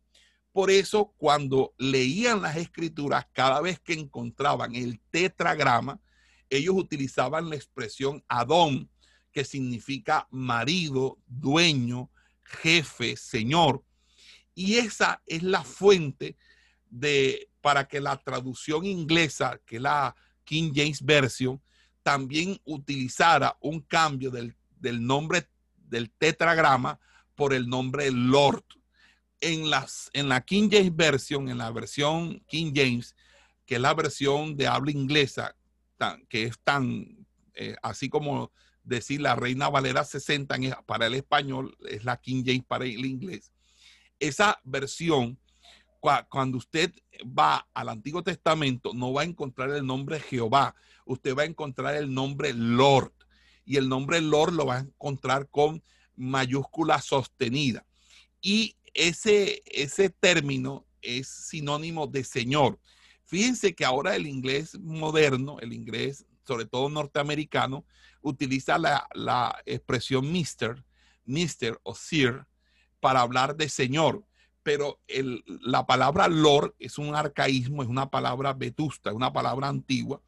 [0.51, 6.01] Por eso, cuando leían las escrituras, cada vez que encontraban el tetragrama,
[6.49, 8.89] ellos utilizaban la expresión Adón,
[9.31, 12.11] que significa marido, dueño,
[12.43, 13.83] jefe, señor.
[14.53, 16.35] Y esa es la fuente
[16.89, 21.61] de para que la traducción inglesa, que es la King James Version,
[22.03, 24.55] también utilizara un cambio del,
[25.05, 26.99] nombre del tetragrama
[27.35, 28.63] por el nombre Lord.
[29.41, 33.15] En, las, en la King James Version, en la versión King James,
[33.65, 35.55] que es la versión de habla inglesa,
[36.27, 38.51] que es tan, eh, así como
[38.83, 43.53] decir la Reina Valera 60 para el español, es la King James para el inglés.
[44.19, 45.39] Esa versión
[46.29, 46.93] cuando usted
[47.25, 50.75] va al Antiguo Testamento, no va a encontrar el nombre Jehová,
[51.11, 53.13] usted va a encontrar el nombre Lord.
[53.65, 55.83] Y el nombre Lord lo va a encontrar con
[56.15, 57.85] mayúscula sostenida.
[58.41, 62.79] Y ese, ese término es sinónimo de Señor.
[63.25, 67.85] Fíjense que ahora el inglés moderno, el inglés sobre todo norteamericano,
[68.21, 70.83] utiliza la, la expresión mister,
[71.25, 72.45] mister o sir
[72.99, 74.25] para hablar de señor
[74.61, 79.67] pero el, la palabra Lord es un arcaísmo, es una palabra vetusta, es una palabra
[79.67, 80.21] antigua,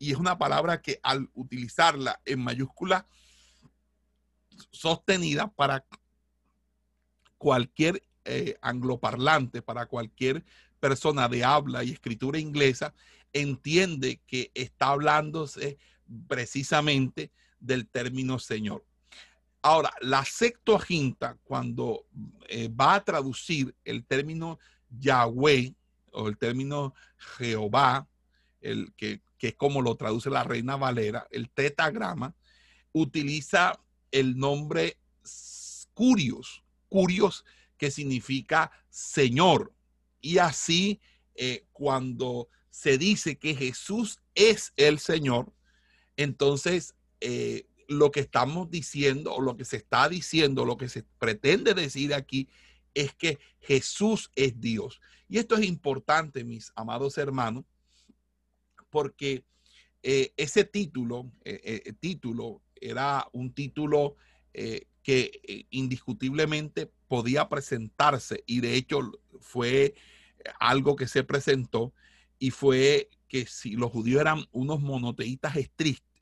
[0.00, 3.06] y es una palabra que al utilizarla en mayúscula
[4.72, 5.84] sostenida para
[7.36, 10.42] cualquier eh, angloparlante, para cualquier
[10.80, 12.94] persona de habla y escritura inglesa,
[13.34, 15.78] entiende que está hablándose
[16.26, 18.82] precisamente del término Señor.
[19.60, 22.06] Ahora, la Septuaginta, cuando
[22.48, 24.58] eh, va a traducir el término
[24.88, 25.74] Yahweh
[26.12, 28.08] o el término Jehová,
[28.62, 32.34] el que, es como lo traduce la Reina Valera, el tetagrama,
[32.92, 34.98] utiliza el nombre
[35.94, 37.44] Curios, Curios
[37.76, 39.72] que significa Señor.
[40.20, 41.00] Y así,
[41.34, 45.52] eh, cuando se dice que Jesús es el Señor,
[46.16, 51.02] entonces eh, lo que estamos diciendo o lo que se está diciendo, lo que se
[51.18, 52.48] pretende decir aquí
[52.94, 55.00] es que Jesús es Dios.
[55.28, 57.64] Y esto es importante, mis amados hermanos,
[58.90, 59.44] porque
[60.02, 64.16] eh, ese título, eh, eh, título era un título
[65.02, 69.00] que indiscutiblemente podía presentarse y de hecho
[69.40, 69.94] fue
[70.58, 71.94] algo que se presentó
[72.38, 75.54] y fue que si los judíos eran unos monoteístas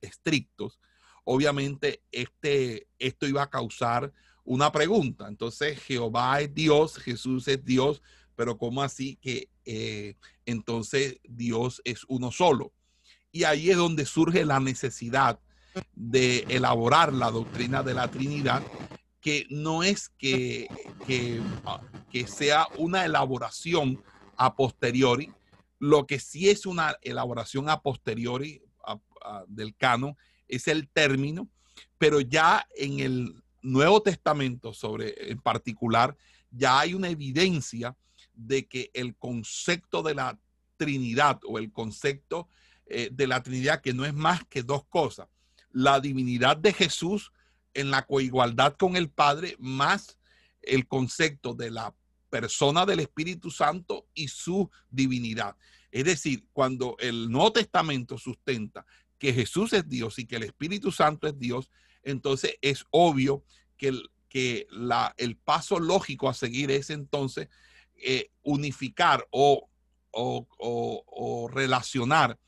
[0.03, 0.79] estrictos,
[1.25, 4.13] obviamente este, esto iba a causar
[4.45, 5.29] una pregunta.
[5.29, 8.03] Entonces, Jehová es Dios, Jesús es Dios,
[8.39, 10.15] pero ¿cómo así que eh,
[10.47, 12.73] entonces Dios es uno solo?
[13.33, 15.41] Y ahí es donde surge la necesidad
[15.97, 18.63] de elaborar la doctrina de la Trinidad,
[19.21, 20.69] que no es que,
[21.05, 21.81] que, ah,
[22.29, 24.05] sea una elaboración
[24.37, 25.33] a posteriori,
[25.81, 28.63] lo que sí es una elaboración a posteriori
[29.49, 31.49] del canon es el término,
[31.99, 36.17] pero ya en el Nuevo Testamento, sobre en particular,
[36.53, 37.97] ya hay una evidencia
[38.39, 40.39] de que el concepto de la
[40.77, 42.49] Trinidad o el concepto
[42.87, 45.29] eh, de la Trinidad, que no es más que dos cosas,
[45.73, 47.33] la divinidad de Jesús
[47.75, 50.19] en la coigualdad con el Padre, más
[50.63, 51.95] el concepto de la
[52.31, 55.57] persona del Espíritu Santo y su divinidad.
[55.91, 58.87] Es decir, cuando el Nuevo Testamento sustenta
[59.19, 61.71] que Jesús es Dios y que el Espíritu Santo es Dios,
[62.03, 63.45] entonces es obvio
[63.77, 67.49] que el, que la, el paso lógico a seguir es entonces
[67.99, 69.69] eh, unificar o,
[70.11, 72.39] o, relacionar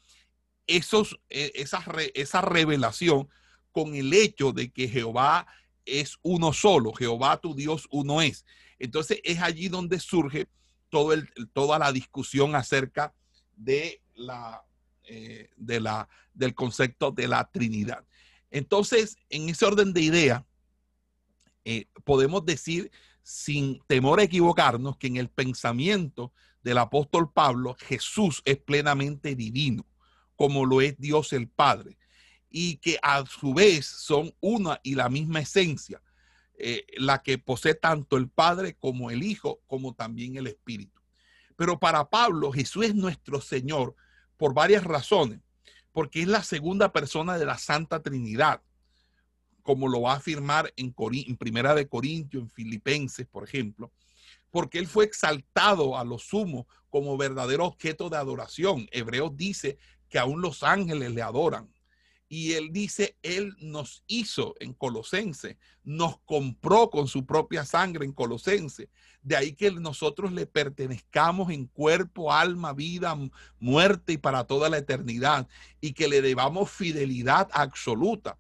[0.67, 3.29] esos, e, esa, revelación
[3.73, 5.47] con el hecho de que Jehová
[5.85, 8.45] es uno solo, Jehová tu Dios uno es.
[8.79, 10.49] Entonces es allí donde surge
[10.89, 13.15] todo el, toda la discusión acerca
[13.57, 14.65] de la
[15.13, 18.05] eh, de la, del concepto de la Trinidad.
[18.53, 20.47] Entonces, en ese orden de idea,
[21.65, 22.93] eh, podemos decir
[23.31, 29.87] sin temor a equivocarnos que en el pensamiento del apóstol Pablo, Jesús es plenamente divino,
[30.35, 31.97] como lo es Dios el Padre,
[32.51, 36.03] y que a su vez son una y la misma esencia,
[36.59, 41.01] eh, la que posee tanto el Padre como el Hijo, como también el Espíritu.
[41.55, 43.95] Pero para Pablo, Jesús es nuestro Señor,
[44.37, 45.41] por varias razones.
[45.93, 48.61] Porque es la segunda persona de la Santa Trinidad,
[49.71, 53.93] como lo va a afirmar en, en Primera de Corintios, en Filipenses, por ejemplo.
[54.51, 58.89] Porque él fue exaltado a lo sumo como verdadero objeto de adoración.
[58.91, 59.79] Hebreos dice
[60.09, 61.73] que aún los ángeles le adoran.
[62.29, 68.13] Y él dice, él nos hizo en Colosense, nos compró con su propia sangre en
[68.13, 68.89] Colosense.
[69.23, 73.17] De ahí que nosotros le pertenezcamos en cuerpo, alma, vida,
[73.61, 75.47] muerte y para toda la eternidad.
[75.81, 78.37] Y que le debamos fidelidad absoluta.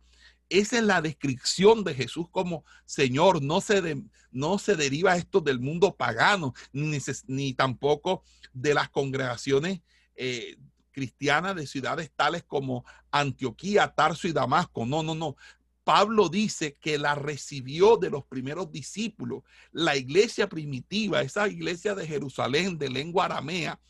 [0.50, 3.40] Esa es la descripción de Jesús como Señor.
[3.40, 9.80] No se, no se deriva esto del mundo pagano, ni, tampoco de las congregaciones
[10.16, 10.56] eh,
[10.90, 14.84] cristiana de ciudades tales como Antioquía, Tarso y Damasco.
[14.84, 15.36] No, no, no.
[15.84, 22.06] Pablo dice que la recibió de los primeros discípulos, la iglesia primitiva, esa iglesia de
[22.06, 23.80] Jerusalén de lengua aramea,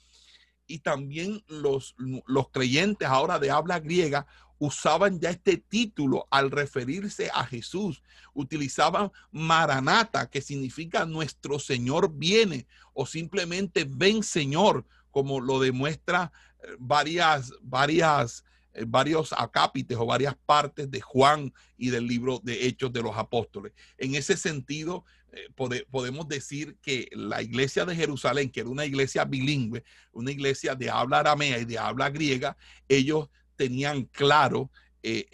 [0.67, 1.97] y también los,
[2.27, 4.27] los creyentes ahora de habla griega
[4.61, 8.03] usaban ya este título al referirse a Jesús.
[8.35, 16.31] Utilizaban Maranata, que significa nuestro Señor viene, o simplemente ven Señor, como lo demuestra
[16.79, 22.93] varias, varias eh, varios acápites o varias partes de Juan y del libro de Hechos
[22.93, 23.73] de los Apóstoles.
[23.99, 29.25] En ese sentido, eh, podemos decir que la iglesia de Jerusalén, que era una iglesia
[29.25, 29.83] bilingüe,
[30.13, 32.57] una iglesia de habla aramea y de habla griega,
[32.89, 33.29] ellos
[33.61, 34.71] tenían claro
[35.03, 35.29] eh,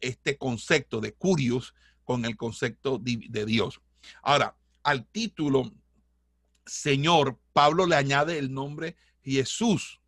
[0.00, 1.74] este concepto de curios
[2.04, 3.80] con el concepto de Dios.
[4.22, 5.72] Ahora, al título
[6.64, 10.00] Señor, Pablo le añade el nombre Jesús.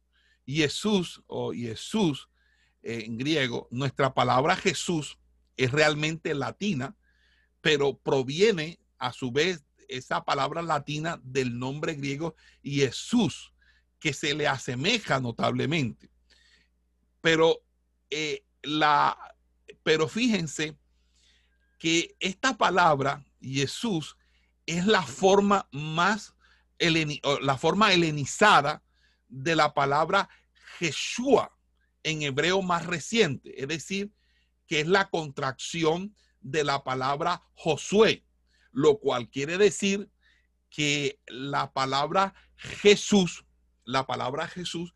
[0.46, 2.28] Jesús o Jesús
[2.84, 5.18] en griego, nuestra palabra Jesús
[5.56, 6.94] es realmente latina,
[7.60, 13.52] pero proviene a su vez esa palabra latina del nombre griego Jesús,
[13.98, 16.13] que se le asemeja notablemente.
[17.24, 17.64] Pero,
[18.10, 19.16] eh, la,
[19.82, 20.76] pero fíjense
[21.78, 24.18] que esta palabra Jesús
[24.66, 26.34] es la forma más,
[27.40, 28.82] la forma helenizada
[29.26, 30.28] de la palabra
[30.78, 31.56] Jeshua
[32.02, 34.12] en hebreo más reciente, es decir,
[34.66, 38.22] que es la contracción de la palabra Josué,
[38.70, 40.10] lo cual quiere decir
[40.68, 43.46] que la palabra Jesús,
[43.84, 44.93] la palabra Jesús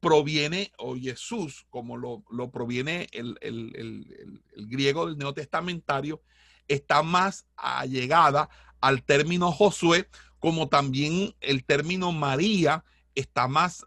[0.00, 6.22] proviene, o Jesús, como lo, proviene el, el, griego del neotestamentario,
[6.68, 8.48] está más allegada
[8.80, 12.84] al término Josué, como también el término María
[13.14, 13.84] está más,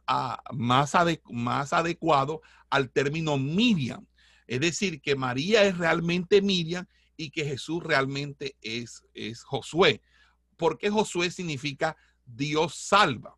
[0.52, 0.94] más,
[1.32, 4.06] más adecuado al término Miriam.
[4.46, 6.86] Es decir, que María es realmente Miriam
[7.18, 10.02] y que Jesús realmente es, es Josué.
[10.58, 13.36] Porque Josué significa Dios salva.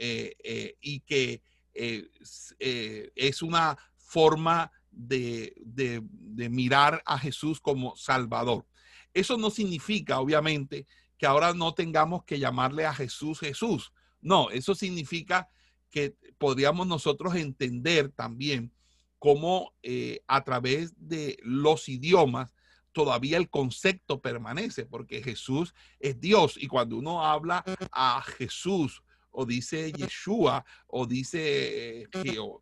[0.00, 1.42] Eh, eh, y que
[1.78, 8.66] eh, es una forma de, de mirar a Jesús como Salvador.
[9.14, 14.74] Eso no significa, obviamente, que ahora no tengamos que llamarle a Jesús Jesús, no, eso
[14.74, 15.48] significa
[15.90, 18.72] que podríamos nosotros entender también
[19.18, 22.54] cómo eh, a través de los idiomas
[22.92, 26.56] todavía el concepto permanece, porque Jesús es Dios.
[26.58, 32.08] Y cuando uno habla a Jesús o dice Yeshua o dice eh,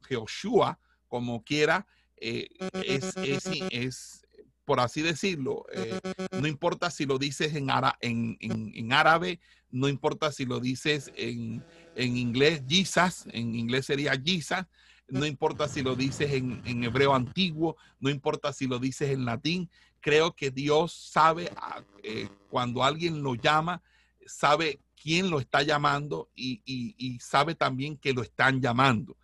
[0.09, 1.87] Jehoshua, como quiera,
[2.17, 2.49] eh,
[2.85, 3.15] es,
[3.71, 4.27] es,
[4.65, 6.01] por así decirlo, eh,
[6.33, 7.69] no importa si lo dices en,
[8.01, 9.41] en, árabe,
[9.71, 11.63] no importa si lo dices en,
[11.97, 14.65] inglés, Jesus, en inglés sería Jesus,
[15.09, 19.71] no importa si lo dices en, hebreo antiguo, no importa si lo dices en latín,
[20.01, 21.83] creo que Dios sabe ah,
[22.51, 23.83] cuando alguien lo llama,
[24.27, 29.17] sabe quién lo está llamando y, sabe también que lo están llamando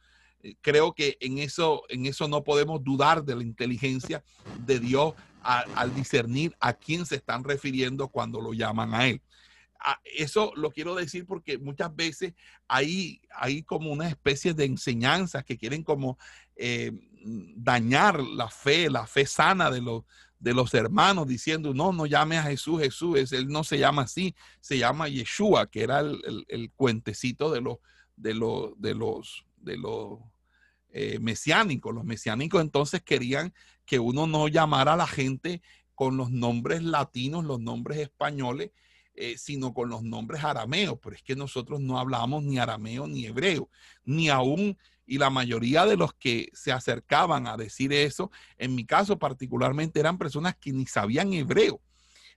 [0.45, 1.83] eh, creo que en eso,
[2.28, 4.22] no podemos dudar de la inteligencia
[4.64, 9.20] de Dios al discernir a quién se están refiriendo cuando lo llaman a él.
[10.05, 12.35] eso lo quiero decir porque muchas veces
[12.68, 16.16] hay, hay como una especie de enseñanzas que quieren como
[16.55, 16.93] eh,
[17.57, 20.05] dañar la fe, la fe sana de los,
[20.43, 24.34] de los hermanos, diciendo, no, no llame a Jesús, Jesús, él no se llama así,
[24.61, 27.78] se llama Yeshua, que era el, cuentecito de los,
[28.16, 30.18] de los, de los, de los
[30.90, 31.95] eh, mesiánicos.
[31.95, 35.62] Los mesiánicos entonces querían que uno no llamara a la gente
[35.95, 38.72] con los nombres latinos, los nombres españoles,
[39.14, 40.99] eh, sino con los nombres arameos.
[41.01, 43.70] Pero es que nosotros no hablamos ni arameo ni hebreo,
[44.05, 44.76] ni aún,
[45.07, 50.00] y la mayoría de los que se acercaban a decir eso, en mi caso particularmente,
[50.00, 51.80] eran personas que ni sabían hebreo.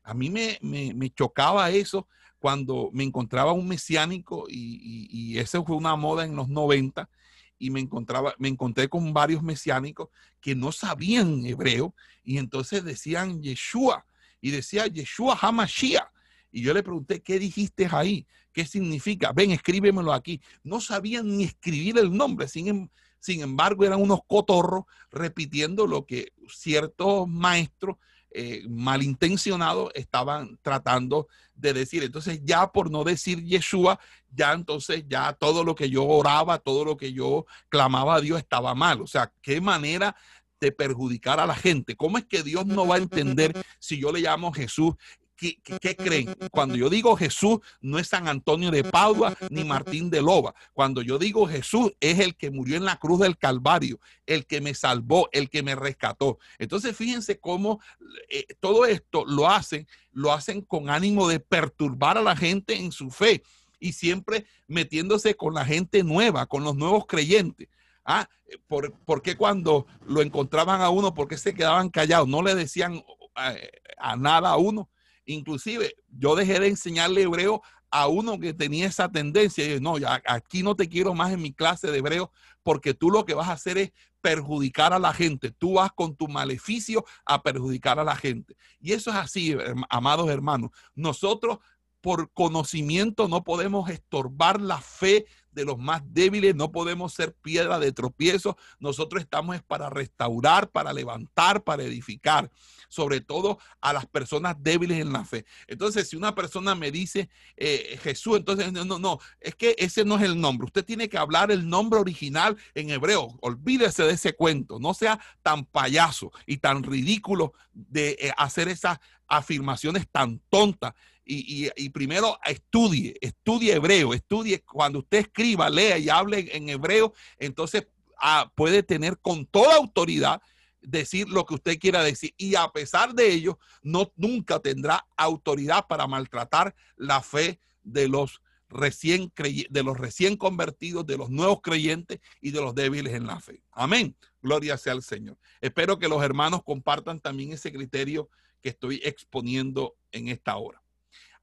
[0.03, 2.07] A mí me, me, chocaba eso
[2.39, 7.09] cuando me encontraba un mesiánico y, y, y eso fue una moda en los 90
[7.57, 10.09] y me encontraba, me encontré con varios mesiánicos
[10.41, 14.05] que no sabían hebreo y entonces decían Yeshua
[14.41, 16.14] y decía Yeshua Hamashiach.
[16.55, 18.25] Y yo le pregunté, ¿qué dijiste ahí?
[18.53, 19.33] ¿Qué significa?
[19.33, 20.39] Ven, escríbemelo aquí.
[20.63, 22.89] No sabían ni escribir el nombre, sin, em,
[23.19, 27.97] sin embargo eran unos cotorros repitiendo lo que ciertos maestros
[28.31, 32.03] eh, malintencionados estaban tratando de decir.
[32.03, 33.99] Entonces ya por no decir Yeshua,
[34.33, 38.39] ya entonces ya todo lo que yo oraba, todo lo que yo clamaba a Dios
[38.39, 39.01] estaba mal.
[39.01, 40.15] O sea, qué manera
[40.61, 41.97] de perjudicar a la gente.
[41.97, 44.95] ¿Cómo es que Dios no va a entender si yo le llamo Jesús
[45.35, 46.33] ¿Qué, creen?
[46.51, 50.55] Cuando yo digo Jesús, no es San Antonio de Padua ni Martín de Loba.
[50.73, 54.61] Cuando yo digo Jesús, es el que murió en la cruz del Calvario, el que
[54.61, 56.39] me salvó, el que me rescató.
[56.57, 57.81] Entonces, fíjense cómo
[58.29, 62.91] eh, todo esto lo hacen, lo hacen con ánimo de perturbar a la gente en
[62.91, 63.43] su fe
[63.79, 67.67] y siempre metiéndose con la gente nueva, con los nuevos creyentes.
[68.05, 68.29] Ah,
[68.67, 72.27] ¿por, ¿por, qué cuando lo encontraban a uno, por qué se quedaban callados?
[72.27, 73.03] No le decían
[73.37, 74.89] eh, a nada a uno.
[75.25, 77.61] Inclusive yo dejé de enseñarle hebreo
[77.91, 81.41] a uno que tenía esa tendencia, y no, ya aquí no te quiero más en
[81.41, 85.13] mi clase de hebreo, porque tú lo que vas a hacer es perjudicar a la
[85.13, 85.51] gente.
[85.51, 88.57] Tú vas con tu maleficio a perjudicar a la gente.
[88.79, 89.55] Y eso es así,
[89.89, 90.71] amados hermanos.
[90.95, 91.59] Nosotros
[92.01, 95.25] por conocimiento no podemos estorbar la fe
[95.55, 98.57] de los más débiles, no podemos ser piedra de tropiezo.
[98.79, 102.51] Nosotros estamos para restaurar, para levantar, para edificar,
[102.89, 105.45] sobre todo a las personas débiles en la fe.
[105.67, 110.03] Entonces, si una persona me dice eh, Jesús, entonces no, no, no, es que ese
[110.05, 110.65] no es el nombre.
[110.65, 113.37] Usted tiene que hablar el nombre original en hebreo.
[113.41, 114.79] Olvídese de ese cuento.
[114.79, 120.93] No sea tan payaso y tan ridículo de eh, hacer esas afirmaciones tan tontas
[121.25, 127.87] y, primero estudie, estudie hebreo, estudie cuando usted escriba, lea y hable en hebreo, entonces
[128.19, 130.41] ah, puede tener con toda autoridad
[130.81, 135.87] decir lo que usted quiera decir y a pesar de ello no nunca tendrá autoridad
[135.87, 139.31] para maltratar la fe de los recién
[139.69, 143.63] de los recién convertidos, de los nuevos creyentes y de los débiles en la fe.
[143.71, 144.15] Amén.
[144.41, 145.37] Gloria sea al Señor.
[145.61, 148.29] Espero que los hermanos compartan también ese criterio
[148.61, 150.81] que estoy exponiendo en esta hora.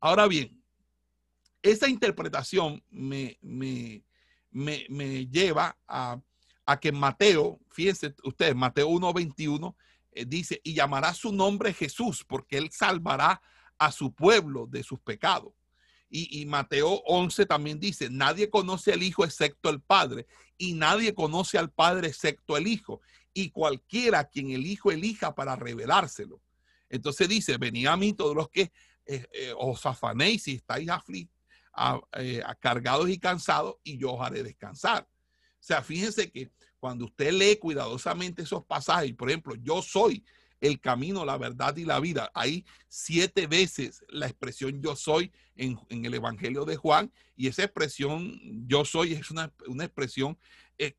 [0.02, 0.60] Ahora bien,
[1.62, 6.20] esa interpretación me, me, lleva a,
[6.80, 9.76] que Mateo, fíjense ustedes, Mateo 1.21
[10.10, 13.40] eh, dice, y llamará su nombre Jesús, porque él salvará
[13.78, 15.52] a su pueblo de sus pecados.
[16.10, 20.26] Y, y, Mateo 11 también dice, nadie conoce al Hijo excepto el Padre,
[20.58, 25.54] y nadie conoce al Padre excepto el Hijo, y cualquiera quien el Hijo elija para
[25.54, 26.40] revelárselo.
[26.90, 28.72] Entonces dice, venid a mí todos los que
[29.04, 30.88] eh, eh, os afanéis si estáis
[32.18, 35.02] eh, cargados y cansados y yo os haré descansar.
[35.02, 40.24] O sea, fíjense que cuando usted lee cuidadosamente esos pasajes, por ejemplo, yo soy
[40.60, 42.30] el camino, la verdad y la vida.
[42.34, 48.40] Hay siete veces la expresión yo soy en, el Evangelio de Juan y esa expresión
[48.68, 50.38] yo soy es una, expresión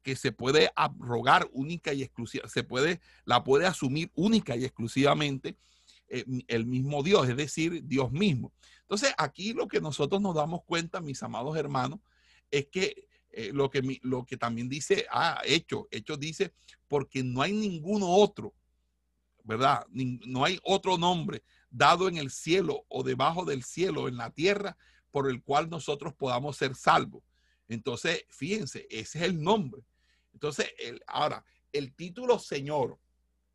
[0.01, 5.57] que se puede abrogar única y exclusiva, se puede, la puede asumir única y exclusivamente
[6.13, 8.53] eh, el mismo Dios, es decir, Dios mismo.
[8.81, 12.01] Entonces, aquí lo que nosotros nos damos cuenta, mis amados hermanos,
[12.51, 16.53] es que eh, lo, que lo que también dice, ah, hecho, hecho dice,
[16.87, 18.53] porque no hay ninguno otro,
[19.43, 19.87] ¿verdad?
[19.91, 21.41] no hay otro nombre
[21.71, 24.77] dado en el cielo o debajo del cielo, en la tierra,
[25.09, 27.23] por el cual nosotros podamos ser salvos.
[27.67, 29.81] Entonces, fíjense, ese es el nombre.
[30.31, 32.99] Entonces, el, ahora, el título Señor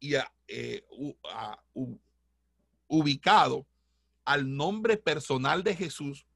[0.00, 0.14] y
[0.48, 0.84] eh,
[2.88, 3.66] ubicado
[4.24, 6.26] al nombre personal de Jesús,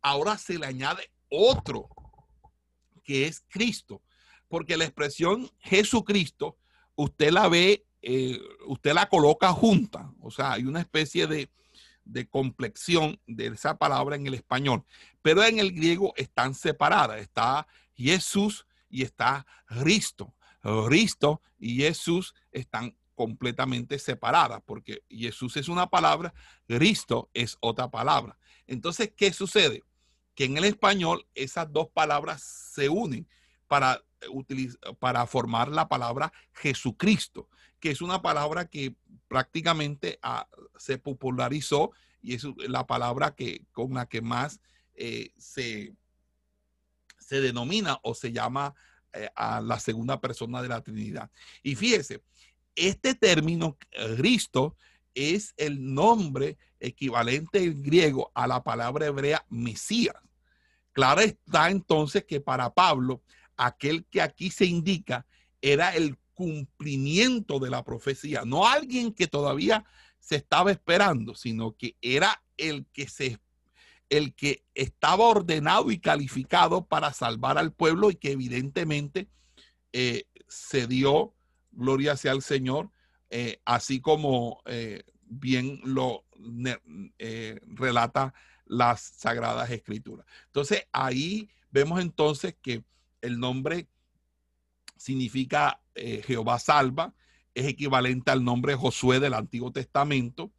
[0.00, 1.88] ahora se le añade otro,
[3.04, 4.02] que es Cristo.
[4.48, 6.56] Porque la expresión Jesucristo,
[6.96, 10.12] usted la ve, eh, usted la coloca junta.
[10.20, 11.50] O sea, hay una especie de,
[12.04, 14.84] de complexión de esa palabra en el español.
[15.22, 17.20] Pero en el griego están separadas.
[17.20, 20.34] Está Jesús y está Cristo.
[20.88, 26.32] Cristo y Jesús están completamente separadas, porque Jesús es una palabra,
[26.66, 28.38] Cristo es otra palabra.
[28.66, 29.84] Entonces, ¿qué sucede?
[30.34, 33.28] Que en el español esas dos palabras se unen
[33.68, 34.02] para,
[34.98, 38.96] para formar la palabra Jesucristo, que es una palabra que
[39.28, 40.48] prácticamente ah,
[40.78, 41.90] se popularizó
[42.22, 44.62] y es la palabra que, con la que más
[44.94, 45.94] eh, se,
[47.18, 48.74] se denomina o se llama
[49.12, 51.30] eh, a la segunda persona de la Trinidad.
[51.62, 52.22] Y fíjese,
[52.88, 53.76] este término,
[54.16, 54.76] Cristo,
[55.14, 60.16] es el nombre equivalente en griego a la palabra hebrea Mesías.
[60.92, 63.22] Claro está entonces que para Pablo,
[63.56, 65.26] aquel que aquí se indica
[65.60, 69.84] era el cumplimiento de la profecía, no alguien que todavía
[70.18, 73.38] se estaba esperando, sino que era el que se
[74.08, 79.28] el que estaba ordenado y calificado para salvar al pueblo y que evidentemente
[79.92, 81.32] eh, se dio
[81.72, 82.90] gloria sea al Señor,
[83.30, 86.24] eh, así como eh, bien lo
[87.18, 88.34] eh, relata
[88.66, 90.26] las Sagradas Escrituras.
[90.46, 92.84] Entonces, ahí vemos entonces que
[93.20, 93.88] el nombre
[94.96, 97.14] significa Jehová salva,
[97.54, 100.52] es equivalente al nombre Josué del Antiguo Testamento,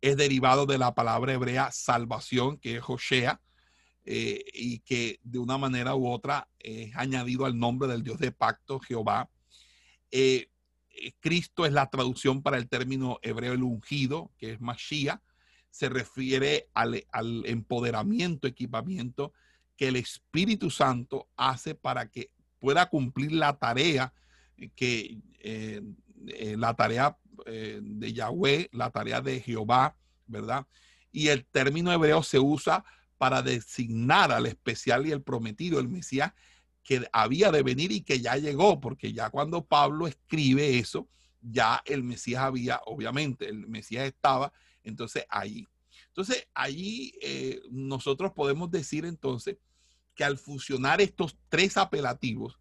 [0.00, 3.40] es derivado de la palabra hebrea salvación, que es Joshea,
[4.04, 8.80] y que de una manera u otra es añadido al nombre del Dios de pacto,
[8.80, 9.28] Jehová.
[10.10, 10.48] Eh,
[11.20, 15.20] Cristo es la traducción para el término hebreo el ungido, que es Mashiach,
[15.70, 17.04] se refiere al,
[17.44, 19.32] empoderamiento, equipamiento
[19.76, 24.12] que el Espíritu Santo hace para que pueda cumplir la tarea
[24.74, 25.82] que eh,
[26.26, 29.96] eh, la tarea de Yahweh, la tarea de Jehová,
[30.26, 30.66] ¿verdad?
[31.12, 32.84] Y el término hebreo se usa
[33.16, 36.32] para designar al especial y el prometido, el Mesías
[36.88, 41.06] que había de venir y que ya llegó, porque ya cuando Pablo escribe eso,
[41.38, 45.68] ya el Mesías había, obviamente, el Mesías estaba entonces allí.
[46.06, 49.58] Entonces allí eh, nosotros podemos decir entonces
[50.14, 52.58] que al fusionar estos tres apelativos,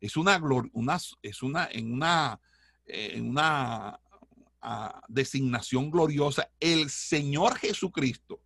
[0.00, 0.38] es una,
[0.74, 2.38] una es una, en una,
[2.84, 3.98] en una
[4.60, 8.42] ah, designación gloriosa, el Señor Jesucristo,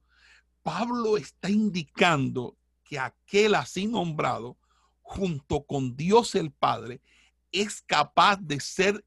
[0.62, 4.57] Pablo está indicando que aquel así nombrado
[5.07, 7.00] junto con Dios el Padre,
[7.52, 9.04] es capaz de ser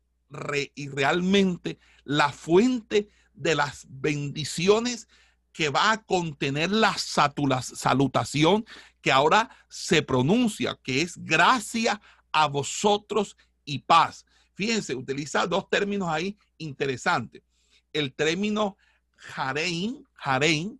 [0.76, 5.08] y realmente la fuente de las bendiciones
[5.52, 8.66] que va a contener la salutación
[9.02, 13.36] que ahora se pronuncia, que es gracia a vosotros
[13.66, 14.26] y paz.
[14.54, 17.42] Fíjense, utiliza dos términos ahí interesantes.
[17.92, 18.78] El término
[19.18, 20.80] jarein, jarein,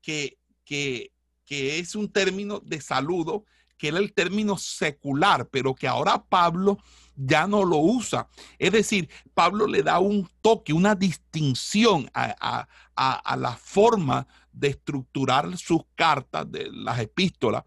[0.00, 1.12] que, que,
[1.44, 3.44] que es un término de saludo
[3.76, 6.78] que era el término secular, pero que ahora Pablo
[7.16, 8.28] ya no lo usa.
[8.58, 12.66] Es decir, Pablo le da un toque, una distinción a,
[12.96, 17.64] la forma de estructurar sus cartas, de las epístolas,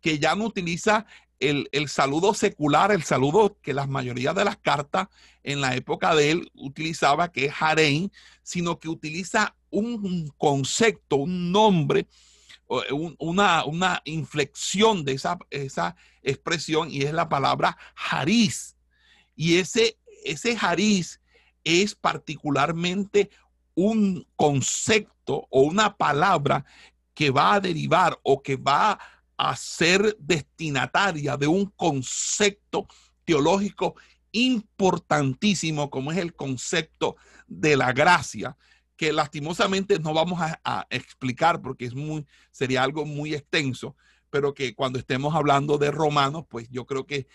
[0.00, 1.06] que ya no utiliza
[1.38, 5.08] el, saludo secular, el saludo que la mayoría de las cartas
[5.42, 11.50] en la época de él utilizaba, que es harén, sino que utiliza un concepto, un
[11.50, 12.06] nombre
[13.18, 18.76] una, una inflexión de esa, expresión y es la palabra jariz.
[19.34, 20.56] Y ese, ese
[21.64, 23.30] es particularmente
[23.74, 26.64] un concepto o una palabra
[27.14, 28.98] que va a derivar o que va
[29.36, 32.86] a ser destinataria de un concepto
[33.24, 33.96] teológico
[34.32, 37.16] importantísimo como es el concepto
[37.46, 38.56] de la gracia
[39.02, 43.96] que lastimosamente no vamos a, explicar porque es muy, sería algo muy extenso,
[44.30, 47.26] pero que cuando estemos hablando de Romanos, pues yo creo que,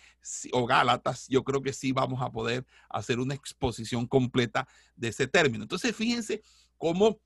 [0.53, 4.65] o Gálatas, yo creo que sí vamos a poder hacer una exposición completa
[4.95, 5.63] de ese término.
[5.65, 6.41] Entonces, fíjense
[6.77, 7.19] cómo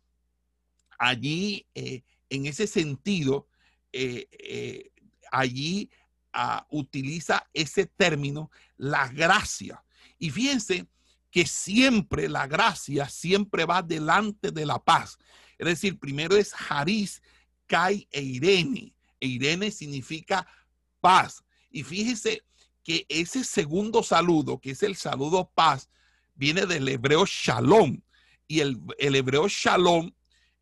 [0.98, 3.48] allí, eh, en ese sentido,
[3.94, 4.90] eh, eh,
[5.32, 5.92] allí
[6.34, 9.84] ah, utiliza ese término, la gracia.
[10.18, 10.88] Y fíjense
[11.32, 15.18] que siempre la gracia siempre va delante de la paz.
[15.58, 17.22] Es decir, primero es Haris,
[17.68, 18.94] Kai e Irene.
[19.20, 20.46] E Irene significa
[21.00, 21.44] paz.
[21.70, 22.44] Y fíjese
[22.84, 25.90] que ese segundo saludo, que es el saludo paz,
[26.36, 28.02] viene del hebreo shalom.
[28.48, 30.12] Y el, hebreo shalom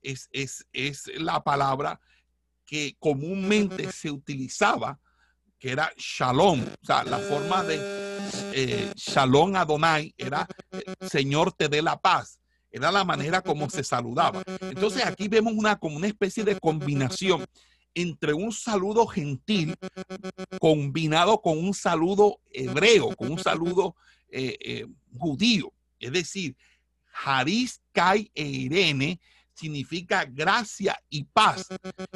[0.04, 2.00] es, es, es la palabra
[2.66, 5.00] que comúnmente se utilizaba,
[5.60, 6.62] que era shalom.
[6.62, 7.78] O sea, la forma de
[8.54, 12.40] eh, Shalom Adonai era eh, Señor te dé la paz.
[12.72, 14.44] Era la manera como se saludaba.
[14.62, 17.46] Entonces aquí vemos una como una especie de combinación
[17.96, 19.76] entre un saludo gentil
[20.60, 23.96] combinado con un saludo hebreo, con un saludo
[24.30, 24.86] eh,
[25.18, 25.74] judío.
[26.00, 26.56] Es decir,
[27.12, 29.20] Haris, Kai e Irene
[29.60, 31.68] significa gracia y paz.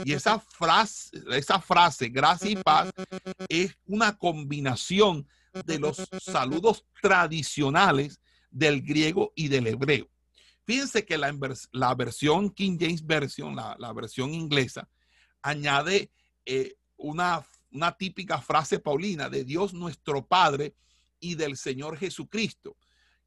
[0.06, 2.92] Y esa frase, esa frase, gracia y paz,
[3.50, 5.28] es una combinación
[5.66, 8.20] de los saludos tradicionales
[8.50, 10.10] del griego y del hebreo.
[10.66, 11.36] Fíjense que la,
[11.72, 14.90] la versión King James Version, la, versión inglesa,
[15.42, 16.12] añade
[16.46, 20.76] eh, una, una típica frase paulina de Dios nuestro Padre
[21.20, 22.78] y del Señor Jesucristo,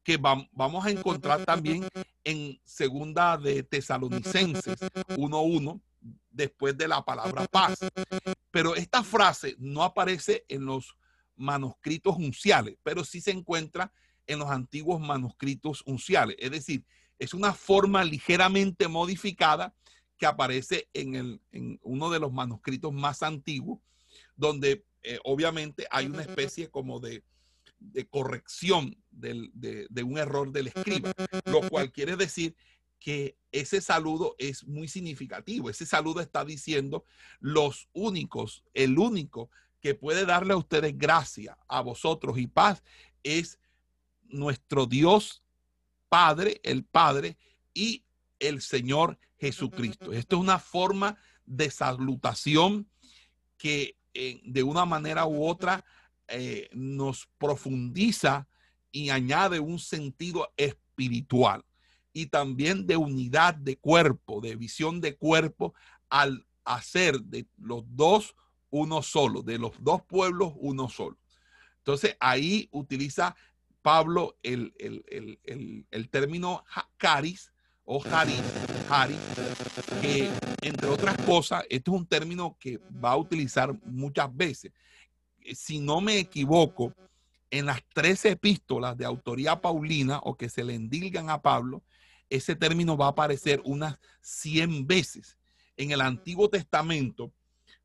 [0.07, 1.85] que vamos a encontrar también
[2.23, 4.79] en segunda de Tesalonicenses
[5.09, 5.81] 1.1,
[6.31, 7.79] después de la palabra paz.
[8.49, 10.95] Pero esta frase no aparece en los
[11.35, 13.91] manuscritos unciales, pero sí se encuentra
[14.27, 16.37] en los antiguos manuscritos unciales.
[16.39, 16.85] Es decir,
[17.19, 19.75] es una forma ligeramente modificada
[20.17, 23.81] que aparece en, el, en uno de los manuscritos más antiguos,
[24.37, 27.25] donde eh, obviamente hay una especie como de,
[28.09, 31.13] corrección de, de, un error del escriba,
[31.45, 32.55] lo cual quiere decir
[32.99, 35.69] que ese saludo es muy significativo.
[35.69, 37.05] Ese saludo está diciendo
[37.39, 39.49] los únicos, el único
[39.79, 42.83] que puede darle a ustedes gracia, a vosotros y paz,
[43.23, 43.59] es
[44.23, 45.43] nuestro Dios
[46.09, 47.37] Padre, el Padre
[47.73, 48.03] y
[48.39, 50.13] el Señor Jesucristo.
[50.13, 52.89] Esto es una forma de salutación
[53.57, 55.83] que eh, de una manera u otra
[56.27, 58.47] eh, nos profundiza
[58.91, 61.63] y añade un sentido espiritual
[62.13, 65.73] y también de unidad de cuerpo, de visión de cuerpo
[66.09, 68.35] al hacer de los dos
[68.69, 71.17] uno solo, de los dos pueblos, uno solo.
[71.77, 73.35] Entonces ahí utiliza
[73.81, 76.65] Pablo el, el, término
[76.97, 77.53] caris
[77.85, 78.41] o jaris,
[78.89, 79.15] Hari,
[80.01, 80.29] que
[80.61, 84.73] entre otras cosas, este es un término que va a utilizar muchas veces.
[85.53, 86.93] Si no me equivoco,
[87.49, 91.83] en las tres epístolas de autoría paulina o que se le endilgan a Pablo,
[92.29, 95.37] ese término va a aparecer unas 100 veces.
[95.77, 97.31] En el Antiguo Testamento,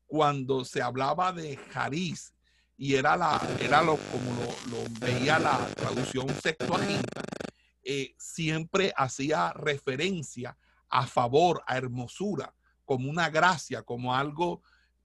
[0.05, 2.33] cuando se hablaba de Jariz,
[2.75, 4.31] y era, la, era lo, como
[4.69, 7.21] lo, veía la traducción sextuaginta,
[7.83, 10.57] eh, siempre hacía referencia
[10.89, 12.53] a favor, a hermosura,
[12.83, 14.61] como una gracia, como algo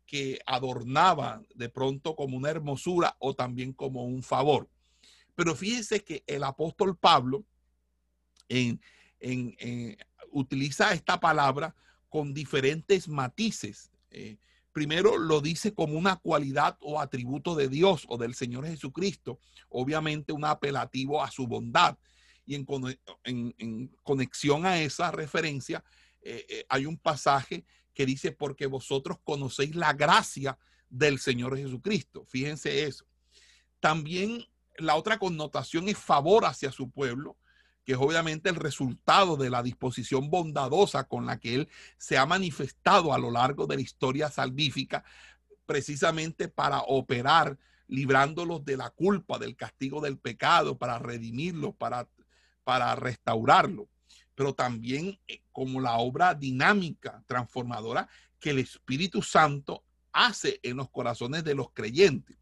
[0.08, 4.68] que adornaba de pronto como una hermosura o también como un favor.
[5.34, 7.44] Pero fíjense que el apóstol Pablo
[8.48, 8.80] en,
[10.32, 11.76] utiliza esta palabra
[12.08, 13.90] con diferentes matices.
[14.10, 14.38] Eh,
[14.72, 19.38] primero lo dice como una cualidad o atributo de Dios o del Señor Jesucristo,
[19.68, 21.98] obviamente un apelativo a su bondad.
[22.46, 25.84] Y en, conexión a esa referencia,
[26.22, 27.66] eh, eh, hay un pasaje
[27.98, 30.56] que dice, porque vosotros conocéis la gracia
[30.88, 32.24] del Señor Jesucristo.
[32.26, 33.04] Fíjense eso.
[33.80, 34.46] También
[34.76, 37.36] la otra connotación es favor hacia su pueblo,
[37.84, 42.24] que es obviamente el resultado de la disposición bondadosa con la que Él se ha
[42.24, 45.02] manifestado a lo largo de la historia salvífica,
[45.66, 52.08] precisamente para operar, librándolos de la culpa, del castigo del pecado, para redimirlos, para,
[52.62, 53.88] para restaurarlo
[54.38, 58.08] pero también eh, como la obra dinámica, transformadora
[58.38, 59.82] que el Espíritu Santo
[60.12, 62.38] hace en los corazones de los creyentes.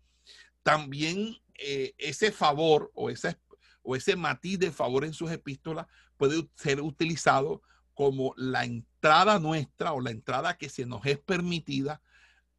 [0.63, 3.39] También eh, ese favor o ese,
[3.81, 5.87] o ese matiz de favor en sus epístolas
[6.19, 7.63] puede ser utilizado
[7.95, 12.03] como la entrada nuestra o la entrada que se nos es permitida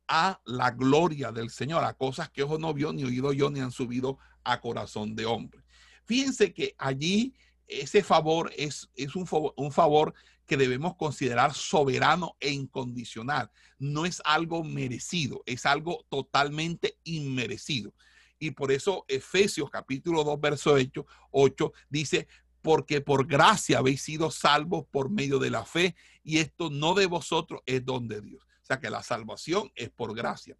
[0.07, 3.59] a la gloria del Señor, a cosas que ojo no vio, ni oído yo, ni
[3.59, 5.63] han subido a corazón de hombre.
[6.05, 7.35] Fíjense que allí
[7.67, 10.13] ese favor es, es un, favor, un favor
[10.45, 13.51] que debemos considerar soberano e incondicional.
[13.77, 17.93] No es algo merecido, es algo totalmente inmerecido.
[18.39, 22.27] Y por eso Efesios capítulo 2, verso 8, 8 dice,
[22.61, 27.05] porque por gracia habéis sido salvos por medio de la fe, y esto no de
[27.05, 28.43] vosotros es don de Dios.
[28.43, 30.57] O sea que la salvación es por gracia.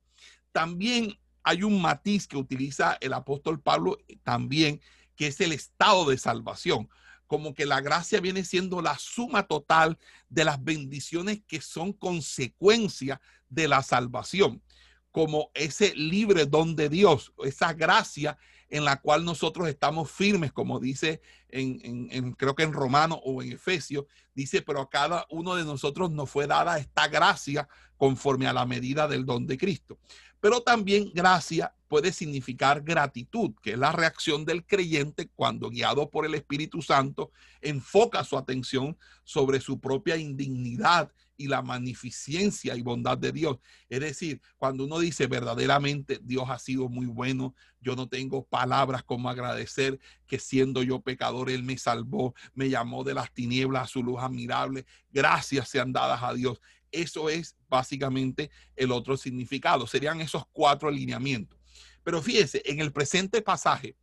[0.52, 4.82] También hay un matiz que utiliza el apóstol Pablo también
[5.18, 6.90] que es el estado de salvación.
[7.26, 9.98] Como que la gracia viene siendo la suma total
[10.30, 14.64] de las bendiciones que son consecuencia de la salvación,
[15.12, 18.38] como ese libre don de Dios, esa gracia
[18.70, 23.54] en la cual nosotros estamos firmes, como dice en, creo que en Romano o en
[23.54, 28.54] Efesios, dice, pero a cada uno de nosotros nos fue dada esta gracia conforme a
[28.54, 29.98] la medida del don de Cristo.
[30.40, 36.26] Pero también gracia puede significar gratitud, que es la reacción del creyente cuando guiado por
[36.26, 43.18] el Espíritu Santo enfoca su atención sobre su propia indignidad y la magnificencia y bondad
[43.18, 43.58] de Dios.
[43.90, 49.04] Es decir, cuando uno dice verdaderamente Dios ha sido muy bueno, yo no tengo palabras
[49.04, 53.88] como agradecer que siendo yo pecador, Él me salvó, me llamó de las tinieblas a
[53.88, 54.86] su luz admirable.
[55.12, 56.60] Gracias sean dadas a Dios.
[56.92, 59.88] Eso es básicamente el otro significado.
[59.88, 61.58] Serían esos cuatro alineamientos.
[62.04, 63.96] Pero fíjese, en el presente pasaje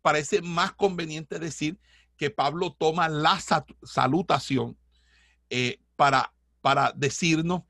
[0.00, 1.78] parece más conveniente decir
[2.16, 3.40] que Pablo toma la
[3.82, 4.76] salutación
[5.50, 6.32] eh, para
[6.62, 7.62] para decirnos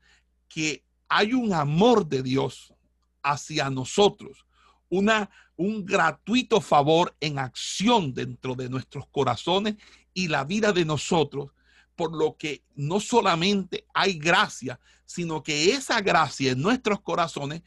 [0.47, 2.73] que hay un amor de Dios
[3.21, 4.45] hacia nosotros,
[4.89, 9.75] una, un gratuito favor en acción dentro de nuestros corazones
[10.13, 11.51] y la vida de nosotros,
[11.95, 17.63] por lo que no solamente hay gracia, sino que esa gracia en nuestros corazones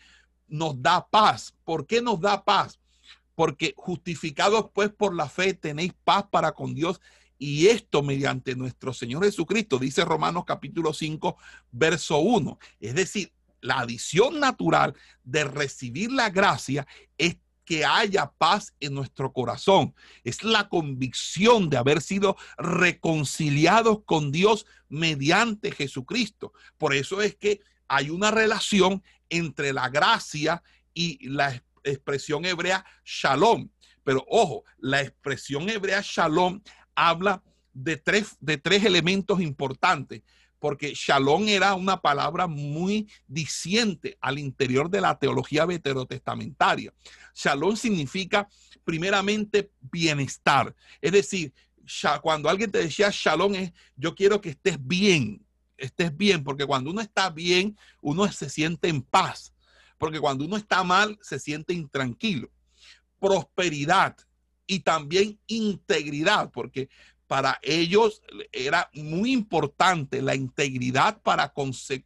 [0.48, 1.54] nos da paz.
[1.64, 2.78] ¿Por qué nos da paz?
[3.34, 7.00] Porque justificados pues por la fe tenéis paz para con Dios
[7.38, 11.36] y esto mediante nuestro Señor Jesucristo, dice Romanos capítulo 5,
[11.70, 12.58] verso 1.
[12.80, 16.86] Es decir, la adición natural de recibir la gracia
[17.18, 19.94] es que haya paz en nuestro corazón.
[20.24, 26.52] Es la convicción de haber sido reconciliados con Dios mediante Jesucristo.
[26.78, 30.62] Por eso es que hay una relación entre la gracia
[30.94, 33.68] y la expresión hebrea shalom.
[34.04, 36.62] Pero ojo, la expresión hebrea shalom
[36.96, 37.42] habla
[37.72, 40.22] de tres, de tres elementos importantes,
[40.58, 46.92] porque shalom era una palabra muy diciente al interior de la teología veterotestamentaria.
[47.34, 48.48] Shalom significa
[48.82, 51.52] primeramente bienestar, es decir,
[52.22, 55.44] cuando alguien te decía shalom es yo quiero que estés bien,
[55.76, 59.52] estés bien, porque cuando uno está bien, uno se siente en paz,
[59.98, 62.50] porque cuando uno está mal, se siente intranquilo.
[63.18, 64.16] Prosperidad,
[64.66, 66.88] y también integridad, porque
[67.26, 71.52] para ellos era muy importante la integridad para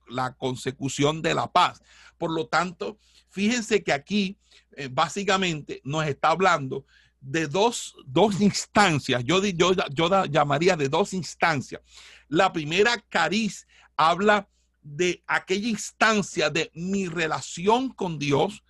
[0.08, 1.82] la consecución de la paz.
[2.16, 2.98] Por lo tanto,
[3.28, 4.38] fíjense que aquí
[4.76, 6.84] eh, básicamente nos está hablando
[7.20, 7.94] de dos,
[8.40, 9.22] instancias.
[9.24, 11.82] Yo, yo, yo llamaría de dos instancias.
[12.28, 14.48] La primera, cariz, habla
[14.82, 18.64] de aquella instancia de mi relación con Dios,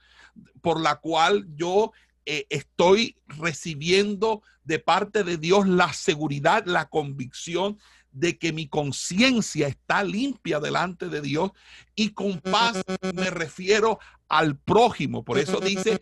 [0.61, 1.93] por la cual yo
[2.33, 7.76] eh, estoy recibiendo de parte de Dios la seguridad, la convicción
[8.12, 11.51] de que mi conciencia está limpia delante de Dios
[11.97, 12.85] y con paz
[13.16, 15.24] me refiero al prójimo.
[15.24, 15.99] Por eso dice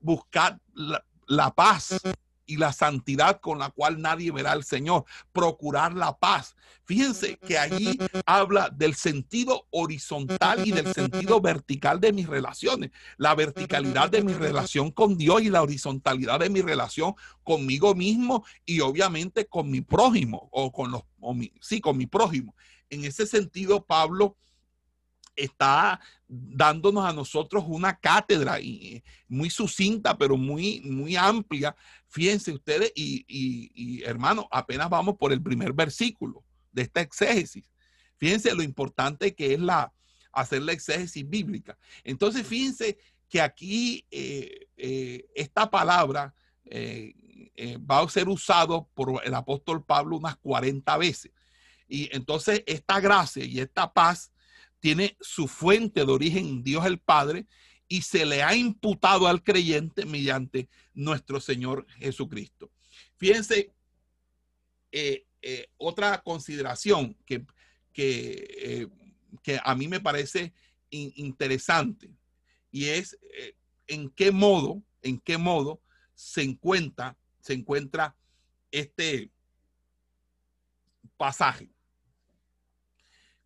[0.00, 1.98] buscar la, la paz
[2.46, 6.56] y la santidad con la cual nadie verá al Señor, procurar la paz.
[6.84, 13.34] Fíjense que allí habla del sentido horizontal y del sentido vertical de mis relaciones, la
[13.34, 18.80] verticalidad de mi relación con Dios y la horizontalidad de mi relación conmigo mismo y
[18.80, 21.02] obviamente con mi prójimo o con los,
[21.60, 22.54] sí, con mi prójimo.
[22.90, 24.36] En ese sentido, Pablo
[25.36, 31.74] está dándonos a nosotros una cátedra y muy sucinta, pero muy, muy amplia.
[32.08, 37.70] Fíjense ustedes y, y, hermanos, apenas vamos por el primer versículo de esta exégesis.
[38.16, 39.92] Fíjense lo importante que es la,
[40.32, 41.76] hacer la exégesis bíblica.
[42.02, 47.14] Entonces, fíjense que aquí eh, eh, esta palabra eh,
[47.78, 51.32] va a ser usado por el apóstol Pablo unas 40 veces.
[51.86, 54.32] Y entonces esta gracia y esta paz
[54.84, 57.46] tiene su fuente de origen Dios el Padre
[57.88, 62.70] y se le ha imputado al creyente mediante nuestro Señor Jesucristo.
[63.16, 63.72] Fíjense,
[64.92, 67.46] eh, eh, otra consideración que,
[67.94, 68.86] que,
[69.46, 70.52] eh, a mí me parece
[70.90, 72.10] interesante
[72.70, 73.18] y es
[73.86, 75.80] en qué modo, en qué modo
[76.14, 78.14] se encuentra, se encuentra
[78.70, 79.30] este
[81.16, 81.73] pasaje.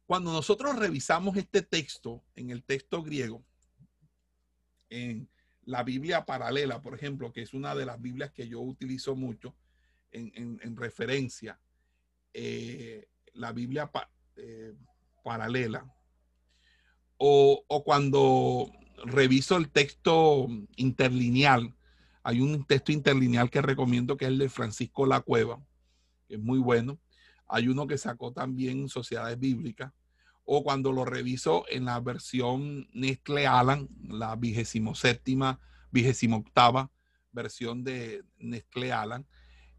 [0.09, 3.45] Cuando nosotros revisamos este texto en el texto griego,
[4.89, 5.29] en
[5.67, 9.55] la Biblia paralela, por ejemplo, que es una de las Biblias que yo utilizo mucho
[10.11, 11.61] en, referencia,
[12.33, 13.91] eh, la Biblia
[14.37, 14.73] eh,
[15.23, 15.87] paralela,
[17.19, 18.73] o, o, cuando
[19.05, 21.77] reviso el texto interlineal,
[22.23, 25.63] hay un texto interlineal que recomiendo que es el de Francisco La Cueva,
[26.27, 26.99] que es muy bueno.
[27.47, 29.93] Hay uno que sacó también Sociedades Bíblicas,
[30.51, 36.91] o cuando lo reviso en la versión Nestle Alan, la vigésimo séptima, vigésimo octava
[37.33, 39.27] versión de Nestle Alan.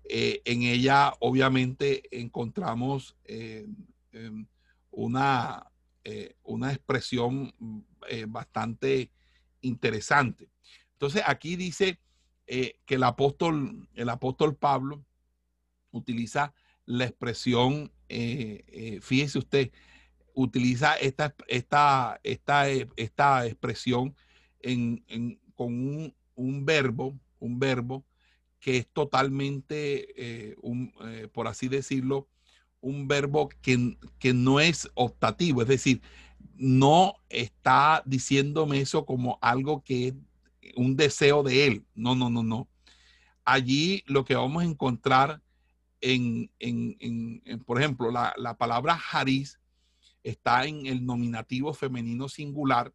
[0.03, 3.65] Eh, en ella obviamente encontramos eh,
[4.11, 4.45] em,
[4.91, 5.65] una,
[6.03, 7.51] eh, una expresión
[8.27, 9.11] bastante
[9.61, 10.51] interesante.
[10.93, 11.99] Entonces aquí dice
[12.45, 15.03] que el apóstol, el apóstol Pablo
[15.89, 16.53] utiliza
[16.85, 19.71] la expresión, fíjese usted,
[20.41, 24.15] utiliza esta, esta, esta, esta expresión
[25.55, 28.05] con un, verbo, un verbo
[28.59, 30.55] que es totalmente, eh,
[31.05, 32.29] eh, por así decirlo,
[32.79, 36.01] un verbo que, que, no es optativo, es decir,
[36.55, 40.13] no está diciéndome eso como algo que es
[40.77, 41.85] un deseo de él.
[41.95, 42.69] No, no, no, no.
[43.43, 45.41] Allí lo que vamos a encontrar
[45.99, 46.49] en,
[47.65, 49.59] por ejemplo, la, la palabra Haris
[50.23, 52.93] está en el nominativo femenino singular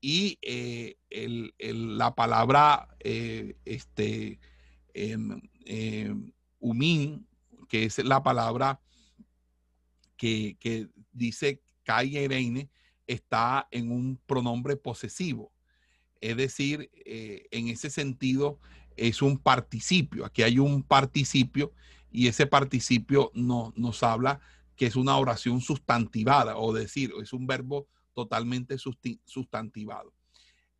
[0.00, 4.38] y eh, la palabra eh, este,
[4.94, 6.32] em, em,
[7.68, 8.80] que es la palabra
[10.16, 12.68] que, dice Kai
[13.06, 15.52] está en un pronombre posesivo.
[16.20, 18.58] Es decir, eh, en ese sentido
[18.96, 20.24] es un participio.
[20.24, 21.72] Aquí hay un participio
[22.10, 24.40] y ese participio no, nos habla
[24.78, 30.14] que es una oración sustantivada, o decir, es un verbo totalmente sustantivado.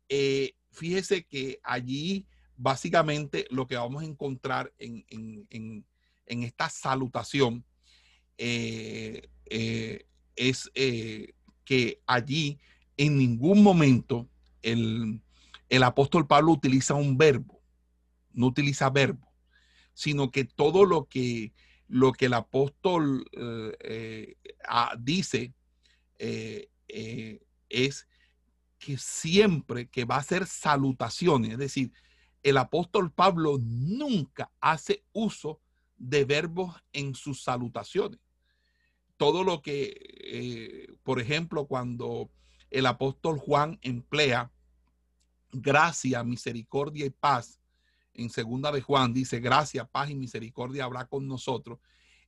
[0.07, 2.25] Eh, fíjese que allí
[2.55, 5.85] básicamente lo que vamos a encontrar en,
[6.25, 7.65] esta salutación
[8.37, 10.05] eh, eh,
[10.37, 10.71] es
[11.65, 12.57] que allí
[12.95, 14.29] en ningún momento
[14.61, 15.21] el,
[15.67, 17.61] el apóstol Pablo utiliza un verbo,
[18.31, 19.29] no utiliza verbo,
[19.93, 21.51] sino que todo lo que
[21.89, 24.35] lo que el apóstol eh, eh,
[24.67, 25.53] ah, dice
[26.19, 26.69] eh,
[27.67, 28.07] es
[28.77, 31.91] que siempre que va a hacer salutaciones, es decir,
[32.43, 35.59] el apóstol Pablo nunca hace uso
[35.97, 38.19] de verbos en sus salutaciones.
[39.17, 42.31] Todo lo que, por ejemplo, cuando
[42.69, 44.49] el apóstol Juan emplea
[45.51, 47.59] gracia, misericordia y paz,
[48.21, 51.79] en segunda de Juan dice, gracia, paz y misericordia habrá con nosotros.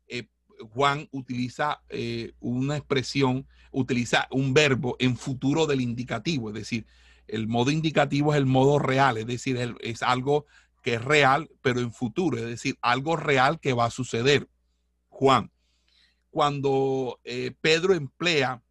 [0.08, 0.28] eh,
[0.74, 6.86] Juan utiliza eh, una expresión, utiliza un verbo en futuro del indicativo, es decir,
[7.28, 10.46] el modo indicativo es el modo real, es decir, es algo
[10.82, 14.48] que es real, pero en futuro, es decir, algo real que va a suceder.
[15.08, 15.52] Juan,
[16.30, 18.62] cuando eh, Pedro emplea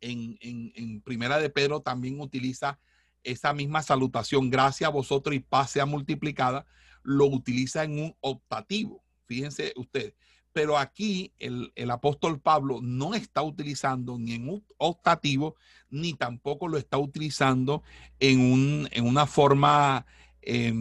[0.00, 2.78] en, en, Primera de Pedro, también utiliza
[3.24, 6.66] esa misma salutación, gracias a vosotros y paz sea multiplicada,
[7.02, 9.02] lo utiliza en un optativo.
[9.26, 10.14] Fíjense ustedes,
[10.52, 15.54] pero aquí el, apóstol Pablo no está utilizando ni en un optativo,
[15.88, 17.82] ni tampoco lo está utilizando
[18.18, 20.06] en, un, en una forma,
[20.42, 20.72] eh,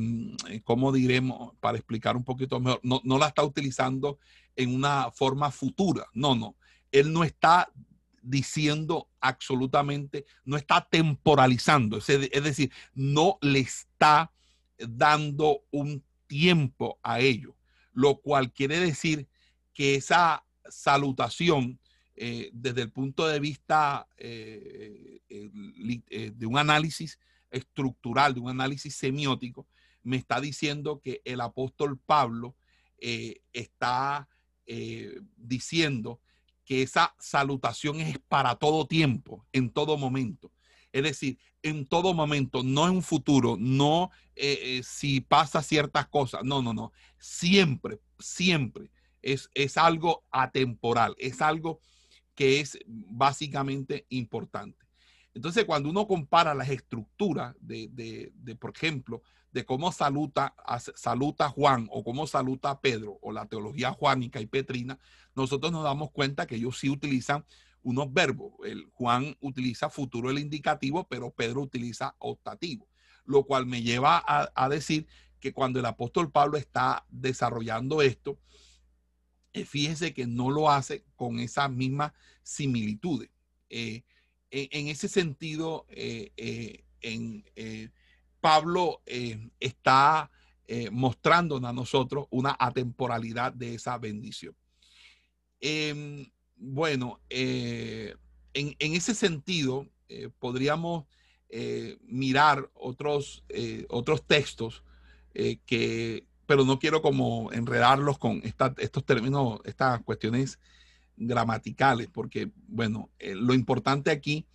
[0.64, 1.54] ¿cómo diremos?
[1.60, 4.18] Para explicar un poquito mejor, no, no la está utilizando
[4.56, 6.56] en una forma futura, no, no.
[6.92, 7.72] Él no está
[8.22, 12.08] diciendo absolutamente, no está temporalizando, es
[12.44, 14.32] decir, no le está
[14.78, 17.56] dando un tiempo a ello,
[17.94, 19.28] lo cual quiere decir
[19.74, 21.80] que esa salutación
[22.22, 27.18] eh, desde el punto de vista eh, eh, de un análisis
[27.50, 29.68] estructural, de un análisis semiótico,
[30.04, 32.58] me está diciendo que el apóstol Pablo
[33.54, 34.28] está
[35.38, 36.20] diciendo
[36.70, 40.52] que esa salutación es para todo tiempo, en todo momento.
[40.92, 44.12] Es decir, en todo momento, no en un futuro, no
[44.84, 48.92] si pasa ciertas cosas, no, no, no, siempre, siempre
[49.24, 51.80] es, algo atemporal, es algo
[52.36, 54.86] que es básicamente importante.
[55.34, 60.56] Entonces, cuando uno compara las estructuras de, por ejemplo, de cómo saluta,
[60.96, 65.00] saluta Juan o cómo saluta Pedro o la teología juánica y petrina,
[65.36, 67.46] nosotros nos damos cuenta que ellos sí utilizan
[67.82, 68.54] unos verbos.
[68.64, 72.88] El Juan utiliza futuro el indicativo, pero Pedro utiliza optativo,
[73.26, 75.08] lo cual me lleva a, decir
[75.40, 78.38] que cuando el apóstol Pablo está desarrollando esto,
[79.54, 83.26] eh, fíjese que no lo hace con esa misma similitud.
[83.70, 84.04] Eh,
[84.52, 87.44] en, ese sentido, eh, en,
[88.40, 89.02] Pablo
[89.60, 90.30] está
[90.92, 94.56] mostrándonos a nosotros una atemporalidad de esa bendición.
[95.60, 98.16] Em, bueno, en,
[98.54, 99.88] ese sentido,
[100.38, 101.06] podríamos
[102.04, 103.44] mirar otros,
[103.90, 104.84] otros textos
[105.66, 110.58] que pero no quiero como enredarlos con estos términos, estas cuestiones
[111.16, 114.48] gramaticales, porque, bueno, eh, lo importante aquí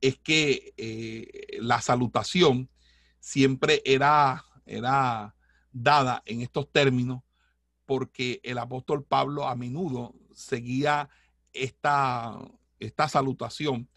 [0.00, 2.68] es que eh, la salutación
[3.20, 5.34] siempre era, era
[5.72, 7.22] dada en estos términos
[7.86, 11.08] porque el apóstol Pablo a menudo seguía
[11.52, 12.38] esta,
[12.78, 13.88] esta salutación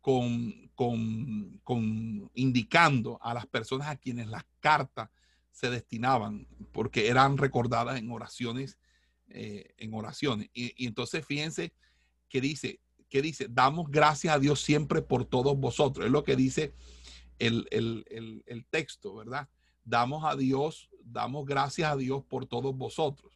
[0.00, 5.10] con, con, con, indicando a las personas a quienes las cartas
[5.50, 8.76] se destinaban porque eran recordadas en oraciones,
[9.28, 10.50] eh, en oraciones.
[10.52, 11.72] Y, entonces fíjense
[12.28, 16.06] que dice, que dice, damos gracias a Dios siempre por todos vosotros.
[16.06, 16.74] Es lo que dice
[17.46, 19.48] el, texto, ¿verdad?
[19.84, 23.32] Damos a Dios, damos gracias a Dios por todos vosotros.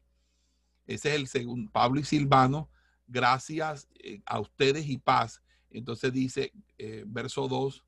[0.86, 2.70] Ese es el segundo, Pablo y Silvano,
[3.06, 5.42] gracias eh, a ustedes y paz.
[5.70, 7.84] Entonces dice, eh, verso 2,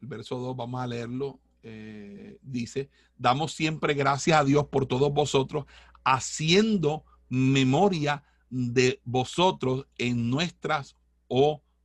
[0.00, 1.40] el verso 2, vamos a leerlo.
[1.62, 5.66] Eh, dice, damos siempre gracias a Dios por todos vosotros,
[6.04, 10.96] haciendo memoria de vosotros en nuestras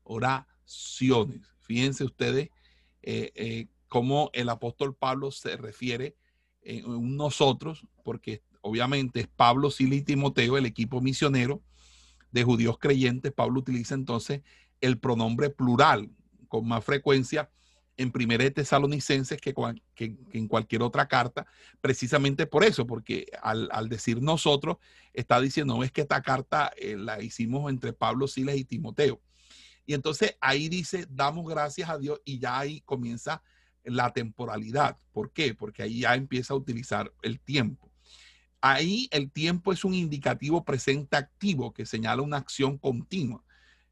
[0.04, 1.42] oraciones.
[1.60, 2.50] Fíjense ustedes
[3.10, 6.18] eh, eh, cómo el apóstol Pablo se refiere
[6.62, 11.64] en nosotros, porque obviamente es Pablo, Sila y Timoteo, el equipo misionero
[12.32, 13.32] de judíos creyentes.
[13.32, 14.42] Pablo utiliza entonces
[14.82, 16.10] el pronombre plural
[16.50, 17.50] con más frecuencia
[17.96, 19.54] en Primera de Tesalonicenses que,
[20.34, 21.48] en cualquier otra carta,
[21.80, 24.80] precisamente por eso, porque al, decir nosotros,
[25.14, 29.22] está diciendo, es que esta carta eh, la hicimos entre Pablo, Silas y Timoteo.
[29.88, 33.42] Y entonces ahí dice, damos gracias a Dios y ya ahí comienza
[33.84, 34.98] la temporalidad.
[35.12, 35.56] ¿Por qué?
[35.56, 37.90] Porque ahí ya empieza a utilizar el tiempo.
[38.62, 43.44] Ahí el tiempo es un indicativo presente activo que señala una acción continua.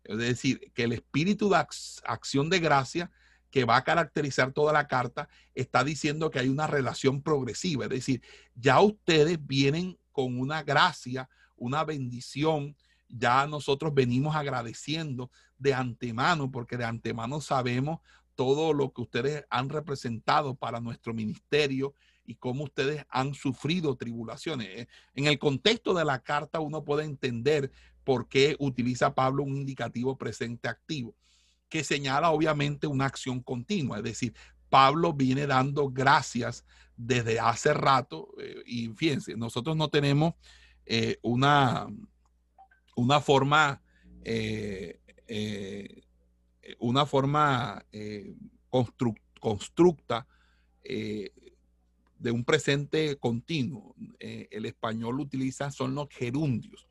[0.03, 1.65] Es decir, que el espíritu de
[2.03, 3.09] acción de gracia
[3.55, 7.89] que va a caracterizar toda la carta, está diciendo que hay una relación progresiva, es
[7.89, 8.21] decir,
[8.53, 12.75] ya ustedes vienen con una gracia, una bendición,
[13.07, 17.99] ya nosotros venimos agradeciendo de antemano, porque de antemano sabemos
[18.35, 21.93] todo lo que ustedes han representado para nuestro ministerio
[22.25, 24.67] y cómo ustedes han sufrido tribulaciones.
[24.67, 27.71] Eh, en el contexto de la carta uno puede entender
[28.03, 31.15] por qué utiliza Pablo un indicativo presente activo
[31.69, 33.97] que señala obviamente una acción continua.
[33.97, 34.33] Es decir,
[34.69, 36.65] Pablo viene dando gracias
[36.97, 40.33] desde hace rato eh, y fíjense, nosotros no tenemos
[40.85, 41.87] eh, una,
[42.95, 43.81] una forma,
[46.79, 47.85] una forma
[49.39, 50.27] constructa
[50.83, 53.95] de un presente continuo.
[54.19, 56.87] el español utiliza son los gerundios.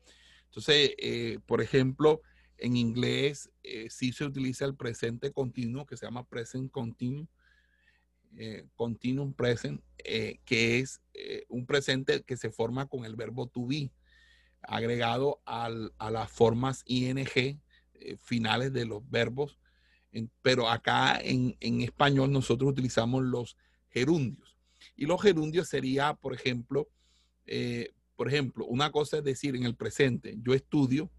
[0.49, 0.95] Entonces,
[1.45, 2.21] por ejemplo,
[2.57, 7.27] en inglés eh, sí se utiliza el presente continuo que se llama present continuum,
[8.37, 11.01] eh, continuum present, eh, que es
[11.49, 13.91] un presente que se forma con el verbo to be,
[14.67, 17.25] agregado a las formas ing
[18.19, 19.57] finales de los verbos.
[20.41, 23.57] pero acá en, en español nosotros utilizamos los
[23.89, 24.57] gerundios.
[24.95, 26.89] Y los gerundios sería, por ejemplo,
[28.15, 31.11] por ejemplo, una cosa es decir en el presente, yo estudio,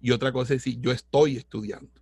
[0.00, 2.00] y otra cosa es decir, yo estoy estudiando.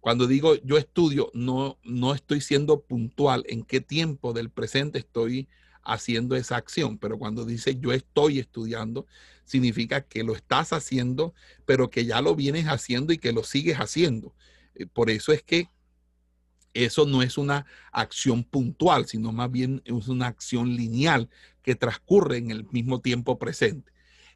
[0.00, 5.48] Cuando digo yo estudio, no, no estoy siendo puntual en qué tiempo del presente estoy
[5.82, 9.06] haciendo esa acción, pero cuando dice yo estoy estudiando,
[9.44, 13.78] significa que lo estás haciendo, pero que ya lo vienes haciendo y que lo sigues
[13.78, 14.34] haciendo.
[14.74, 15.68] Eh, por eso es que
[16.72, 21.28] eso no es una acción puntual, sino más bien es una acción lineal
[21.62, 23.92] que transcurre en el mismo tiempo presente.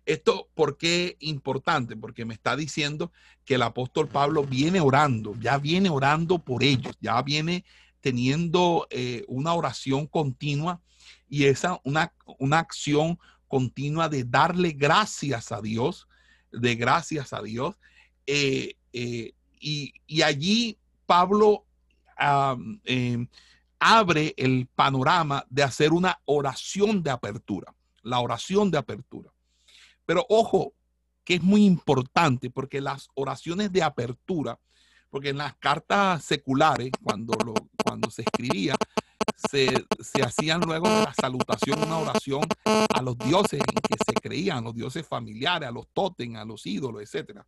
[0.06, 1.96] Esto, ¿por qué importante?
[1.96, 3.12] Porque me está diciendo
[3.44, 7.64] que el apóstol Pablo viene orando, ya viene orando por ellos, ya viene
[8.00, 10.82] teniendo eh, una oración continua
[11.28, 16.08] y esa, una, una acción continua de darle gracias a Dios,
[16.50, 17.76] de gracias a Dios.
[18.26, 21.64] Eh, eh, y, allí Pablo
[22.84, 23.28] em,
[23.78, 29.30] abre el panorama de hacer una oración de apertura, la oración de apertura.
[30.06, 30.74] Pero ojo,
[31.24, 34.58] que es muy importante porque las oraciones de apertura,
[35.10, 38.74] porque en las cartas seculares, cuando, lo, cuando se escribía,
[39.36, 44.64] se, hacían luego de la salutación una oración a los dioses en que se creían,
[44.64, 47.40] los dioses familiares, a los totem, a los ídolos, etc.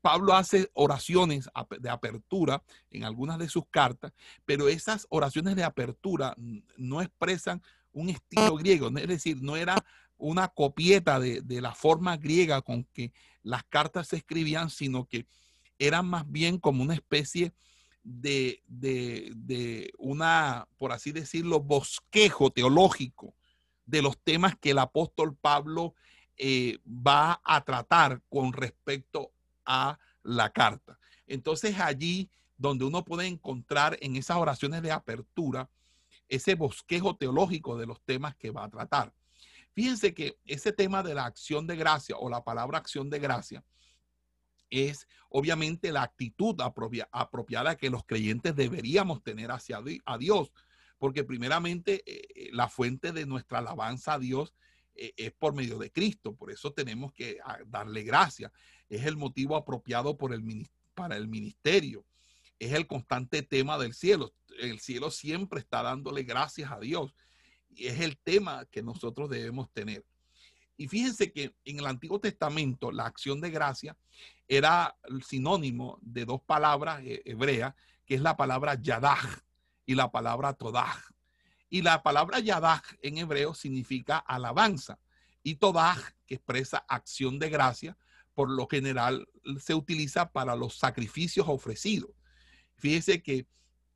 [0.00, 1.48] Pablo hace oraciones
[1.80, 4.12] de apertura en algunas de sus cartas,
[4.44, 6.34] pero esas oraciones de apertura
[6.76, 7.62] no expresan
[7.92, 9.76] un estilo griego, es decir, no era
[10.18, 13.12] una copieta de, la forma griega con que
[13.42, 15.26] las cartas se escribían, sino que
[15.78, 17.52] eran más bien como una especie de,
[18.06, 23.34] de, una, por así decirlo, bosquejo teológico
[23.84, 25.94] de los temas que el apóstol Pablo
[26.36, 29.32] eh, va a tratar con respecto
[29.64, 30.98] a la carta.
[31.26, 35.68] Entonces allí donde uno puede encontrar en esas oraciones de apertura
[36.28, 39.12] ese bosquejo teológico de los temas que va a tratar.
[39.72, 43.64] Fíjense que ese tema de la acción de gracia o la palabra acción de gracia
[44.70, 46.56] es obviamente la actitud
[47.12, 50.52] apropiada que los creyentes deberíamos tener hacia a Dios,
[50.98, 54.54] porque primeramente eh, eh, la fuente de nuestra alabanza a Dios
[54.94, 58.52] eh, es por medio de Cristo, por eso tenemos que ah, darle gracia.
[58.88, 62.04] Es el motivo apropiado por el, para el ministerio,
[62.58, 64.32] es el constante tema del cielo.
[64.58, 67.14] El cielo siempre está dándole gracias a Dios
[67.78, 70.04] es el tema que nosotros debemos tener.
[70.76, 73.96] Y fíjense que en el Antiguo Testamento la acción de gracia
[74.46, 77.74] era el sinónimo de dos palabras eh, hebreas,
[78.04, 79.42] que es la palabra yadah
[79.86, 81.02] y la palabra todah.
[81.68, 84.98] Y la palabra yadah en hebreo significa alabanza
[85.42, 85.96] y todah,
[86.26, 87.96] que expresa acción de gracia,
[88.34, 89.26] por lo general
[89.58, 92.10] se utiliza para los sacrificios ofrecidos.
[92.76, 93.46] Fíjense que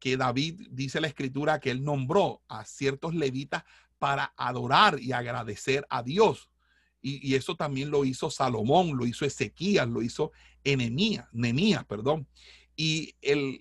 [0.00, 3.62] que David dice la escritura que él nombró a ciertos levitas
[3.98, 6.49] para adorar y agradecer a Dios.
[7.02, 10.32] Y, eso también lo hizo Salomón, lo hizo Ezequías, lo hizo
[10.64, 12.26] Enemías, Nemías, perdón.
[12.76, 13.60] Y el,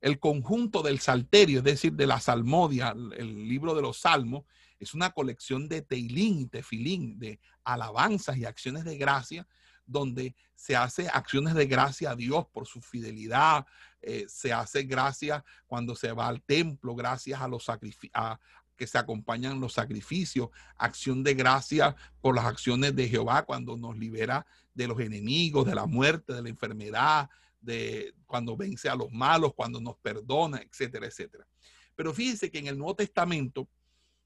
[0.00, 4.44] el, conjunto del Salterio, es decir, de la Salmodia, el libro de los Salmos,
[4.78, 9.46] es una colección de teilín tefilín, de alabanzas y acciones de gracia
[9.86, 13.66] donde se hace acciones de gracia a Dios por su fidelidad,
[14.00, 18.12] eh, se hace gracia cuando se va al templo, gracias a los sacrificios,
[18.76, 23.96] que se acompañan los sacrificios, acción de gracia por las acciones de Jehová cuando nos
[23.96, 27.30] libera de los enemigos, de la muerte, de la enfermedad,
[27.60, 31.46] de cuando vence a los malos, cuando nos perdona, etcétera, etcétera.
[31.94, 33.68] Pero fíjense que en el Nuevo Testamento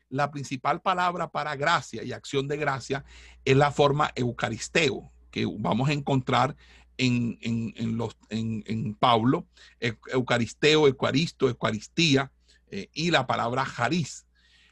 [0.08, 3.04] la principal palabra para gracia y acción de gracia
[3.44, 6.56] es la forma eucaristeo, que vamos a encontrar
[6.96, 9.46] en, los, en, Pablo,
[9.80, 12.32] Eucaristeo, Eucaristo, Eucaristía
[12.70, 14.26] eh, y la palabra Jariz.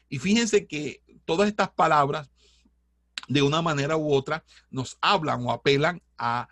[0.09, 2.29] Y fíjense que todas estas palabras,
[3.27, 6.47] de una manera u otra, nos hablan o apelan a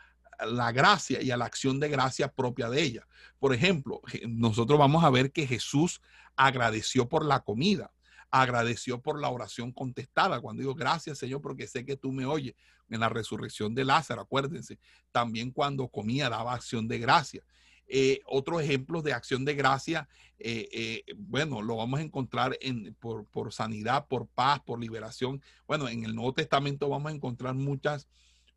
[0.45, 3.07] la gracia y a la acción de gracia propia de ella.
[3.39, 6.01] Por ejemplo, nosotros vamos a ver que Jesús
[6.35, 7.91] agradeció por la comida
[8.41, 10.41] agradeció por la oración contestada.
[10.41, 12.53] Cuando digo gracias, Señor, porque sé que tú me oyes
[12.89, 14.77] en la resurrección de Lázaro, acuérdense.
[15.11, 17.43] También cuando comía daba acción de gracia.
[17.87, 20.07] Eh, otros ejemplos de acción de gracia,
[20.39, 25.41] eh, eh, bueno, lo vamos a encontrar en, por, sanidad, por paz, por liberación.
[25.67, 28.07] Bueno, en el Nuevo Testamento vamos a encontrar muchas,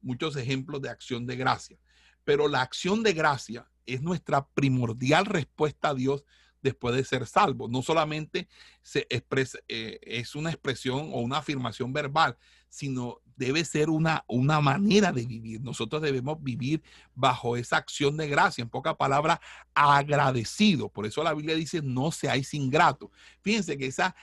[0.01, 1.79] muchos ejemplos de acción de gracia.
[2.25, 6.25] Pero la acción de gracia es nuestra primordial respuesta a Dios
[6.63, 7.69] después de ser salvo.
[7.69, 8.49] No solamente
[8.83, 12.37] se es una expresión o una afirmación verbal,
[12.69, 15.60] sino debe ser una, una manera de vivir.
[15.62, 16.82] Nosotros debemos vivir
[17.15, 19.39] bajo esa acción de gracia, en pocas palabras,
[19.74, 20.89] agradecido.
[20.89, 23.10] Por eso la Biblia dice, no seáis ingratos.
[23.40, 24.15] Fíjense que esa,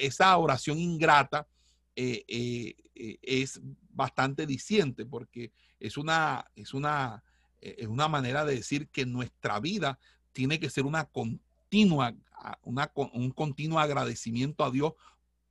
[0.00, 1.48] esa oración ingrata
[1.96, 3.60] eh, eh, eh, es
[3.90, 7.24] bastante diciente porque es una, es, una,
[7.60, 9.98] es una manera de decir que nuestra vida
[10.32, 12.14] tiene que ser una continua,
[12.62, 14.92] una, un continuo agradecimiento a Dios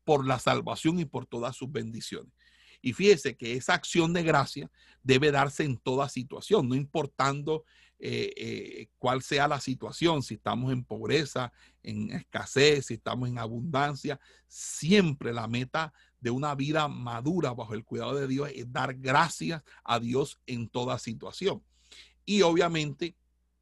[0.06, 2.32] por la salvación y por todas sus bendiciones.
[2.82, 4.72] Y fíjese que esa acción de gracia
[5.04, 7.66] debe darse en toda situación, no importando
[8.02, 11.52] eh, eh, cuál sea la situación, si estamos en pobreza,
[11.84, 17.84] en escasez, si estamos en abundancia, siempre la meta de una vida madura bajo el
[17.84, 21.62] cuidado de Dios es dar gracias a Dios en toda situación.
[22.26, 23.16] Y obviamente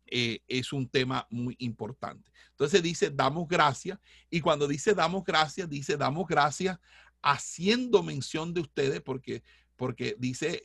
[0.06, 2.32] eh, es un tema muy importante.
[2.52, 4.00] Entonces dice, damos gracias.
[4.30, 6.80] Y cuando dice damos gracias, dice, damos gracias
[7.28, 9.44] haciendo mención de ustedes, porque,
[9.76, 10.64] porque dice,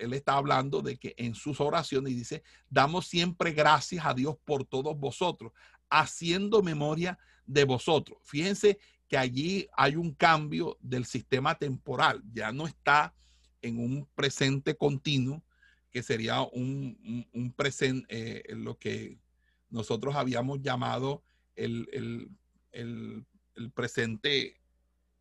[0.00, 4.64] él, está hablando de que en sus oraciones dice, damos siempre gracias a Dios por
[4.64, 5.52] todos vosotros,
[5.88, 7.16] haciendo memoria
[7.46, 8.18] de vosotros.
[8.24, 13.14] Fíjense que allí hay un cambio del sistema temporal, ya no está
[13.62, 15.44] en un presente continuo,
[15.92, 19.16] que sería un, un, presente, eh, lo que
[19.68, 21.22] nosotros habíamos llamado
[21.54, 22.30] el, el,
[22.72, 23.24] el,
[23.54, 24.59] el presente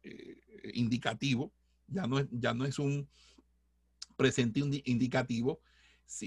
[0.03, 1.51] eh, indicativo,
[1.88, 3.07] ya no, es, ya no es un
[4.15, 5.61] presente indicativo,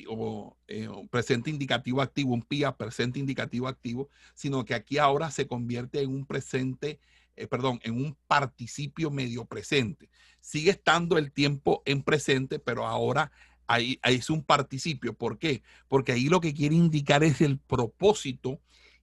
[0.08, 5.46] o eh, presente indicativo activo, un PIA, presente indicativo activo, sino que aquí ahora se
[5.46, 7.00] convierte en un presente,
[7.36, 10.08] eh, perdón, en un participio medio presente.
[10.40, 13.32] Sigue estando el tiempo en presente, pero ahora
[13.66, 15.14] ahí es un participio.
[15.14, 15.62] ¿Por qué?
[15.88, 18.60] Porque ahí lo que quiere indicar es el propósito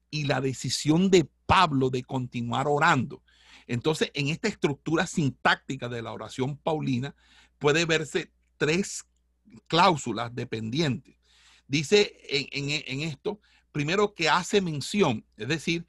[0.10, 3.22] y la decisión de Pablo de continuar orando.
[3.68, 7.16] Entonces, en esta estructura sintáctica de la oración paulina
[7.58, 9.06] puede verse tres
[9.68, 11.16] cláusulas dependientes.
[11.68, 13.40] Dice en, esto,
[13.72, 15.86] primero que hace mención, es decir,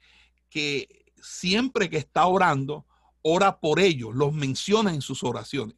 [0.49, 2.85] que siempre que está orando,
[3.23, 5.75] ora por ellos, los menciona en sus oraciones.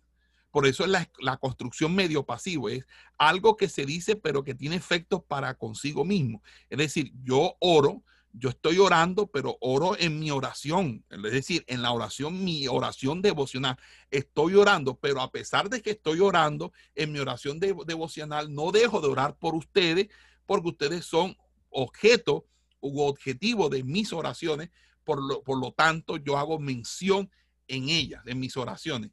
[0.51, 2.85] Por eso es la, la, construcción medio pasivo, es
[3.17, 6.43] algo que se dice pero que tiene efectos para consigo mismo.
[6.69, 8.03] Es decir, yo oro,
[8.33, 13.21] yo estoy orando, pero oro en mi oración, es decir, en la oración, mi oración
[13.21, 13.77] devocional.
[14.09, 19.01] Estoy orando, pero a pesar de que estoy orando, en mi oración devocional no dejo
[19.01, 20.07] de orar por ustedes,
[20.47, 21.37] porque ustedes son
[21.69, 22.47] objeto
[22.79, 24.71] u objetivo de mis oraciones,
[25.03, 27.29] por lo, por lo tanto yo hago mención
[27.67, 29.11] en ellas, en mis oraciones.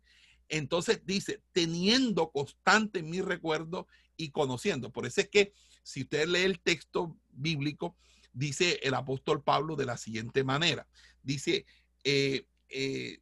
[0.49, 3.87] Entonces dice, teniendo constante mi recuerdo
[4.17, 4.91] y conociendo.
[4.91, 5.53] Por eso es que
[5.83, 7.97] si usted lee el texto bíblico,
[8.33, 10.87] dice el apóstol Pablo de la siguiente manera.
[11.23, 11.67] Dice,
[12.05, 13.21] eh, eh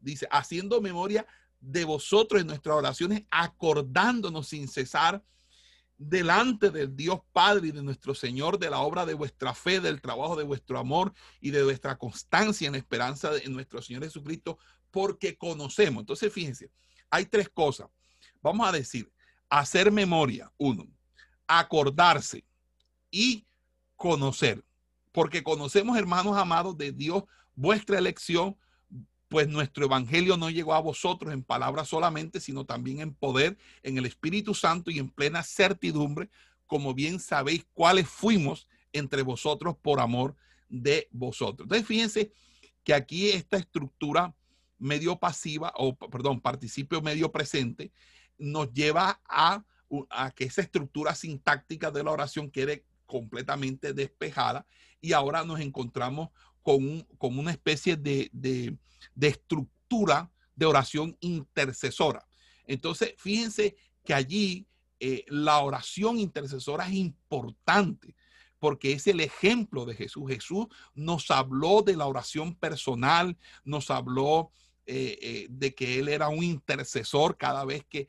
[0.00, 1.26] dice, haciendo memoria
[1.60, 5.24] de vosotros en nuestras oraciones, acordándonos sin cesar
[5.98, 10.00] delante del Dios Padre y de nuestro Señor de la obra de vuestra fe, del
[10.00, 14.58] trabajo de vuestro amor y de vuestra constancia en la esperanza de nuestro Señor Jesucristo,
[14.90, 16.02] porque conocemos.
[16.02, 16.70] Entonces, fíjense,
[17.10, 17.88] hay tres cosas.
[18.42, 19.10] Vamos a decir,
[19.48, 20.86] hacer memoria, uno,
[21.46, 22.44] acordarse,
[23.16, 23.46] y
[23.96, 24.62] conocer.
[25.10, 27.24] Porque conocemos, hermanos amados de Dios,
[27.54, 28.58] vuestra elección,
[29.28, 33.96] pues nuestro evangelio no llegó a vosotros en palabras solamente, sino también en poder, en
[33.96, 36.28] el Espíritu Santo y en plena certidumbre,
[36.66, 40.36] como bien sabéis cuáles fuimos entre vosotros por amor
[40.68, 41.64] de vosotros.
[41.64, 42.32] Entonces, fíjense
[42.84, 44.34] que aquí esta estructura
[44.78, 47.92] medio pasiva, o perdón, participio medio presente,
[48.36, 49.64] nos lleva a,
[50.10, 54.66] a que esa estructura sintáctica de la oración quede completamente despejada
[55.00, 56.30] y ahora nos encontramos
[56.62, 58.76] con, una especie de, de,
[59.20, 62.26] estructura de oración intercesora.
[62.66, 64.66] Entonces, fíjense que allí
[64.98, 68.16] eh, la oración intercesora es importante
[68.58, 70.24] porque es el ejemplo de Jesús.
[70.28, 74.50] Jesús nos habló de la oración personal, nos habló
[74.86, 78.08] eh, eh, de que Él era un intercesor cada vez que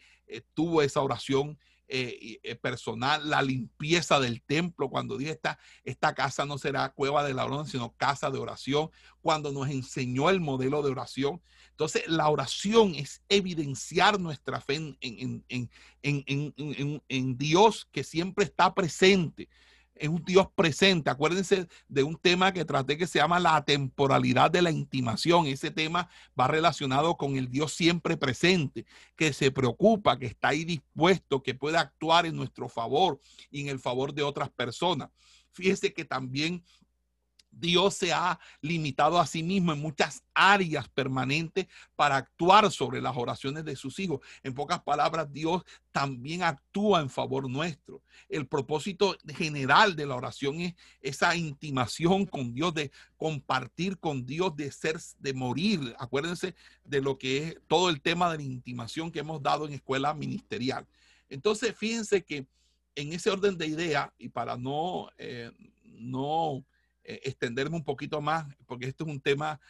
[0.53, 1.57] tuvo esa oración
[1.87, 7.23] eh, eh, personal, la limpieza del templo, cuando dice esta, esta casa no será cueva
[7.23, 8.89] de la oración, sino casa de oración,
[9.21, 11.41] cuando nos enseñó el modelo de oración.
[11.71, 15.69] Entonces, la oración es evidenciar nuestra fe en, en,
[16.01, 19.47] en, en Dios que siempre está presente
[19.99, 21.09] es un Dios presente.
[21.09, 25.47] Acuérdense de un tema que traté que se llama la temporalidad de la intimación.
[25.47, 26.09] Ese tema
[26.39, 31.55] va relacionado con el Dios siempre presente, que se preocupa, que está ahí dispuesto, que
[31.55, 33.19] puede actuar en nuestro favor
[33.49, 35.09] y en el favor de otras personas.
[35.51, 36.63] Fíjese que también
[37.59, 43.15] Dios se ha limitado a sí mismo en muchas áreas permanentes para actuar sobre las
[43.17, 44.19] oraciones de sus hijos.
[44.43, 48.01] En pocas palabras, Dios también actúa en favor nuestro.
[48.29, 54.55] El propósito general de la oración es esa intimación con Dios, de compartir con Dios,
[54.55, 55.95] de ser, de morir.
[55.99, 59.73] Acuérdense de lo que es todo el tema de la intimación que hemos dado en
[59.73, 60.85] escuela ministerial.
[61.29, 62.45] Entonces, fíjense que
[62.95, 65.51] en ese orden de idea, y para no, eh,
[65.83, 66.65] no
[67.07, 69.61] eh, extenderme un poquito más, porque esto es un tema,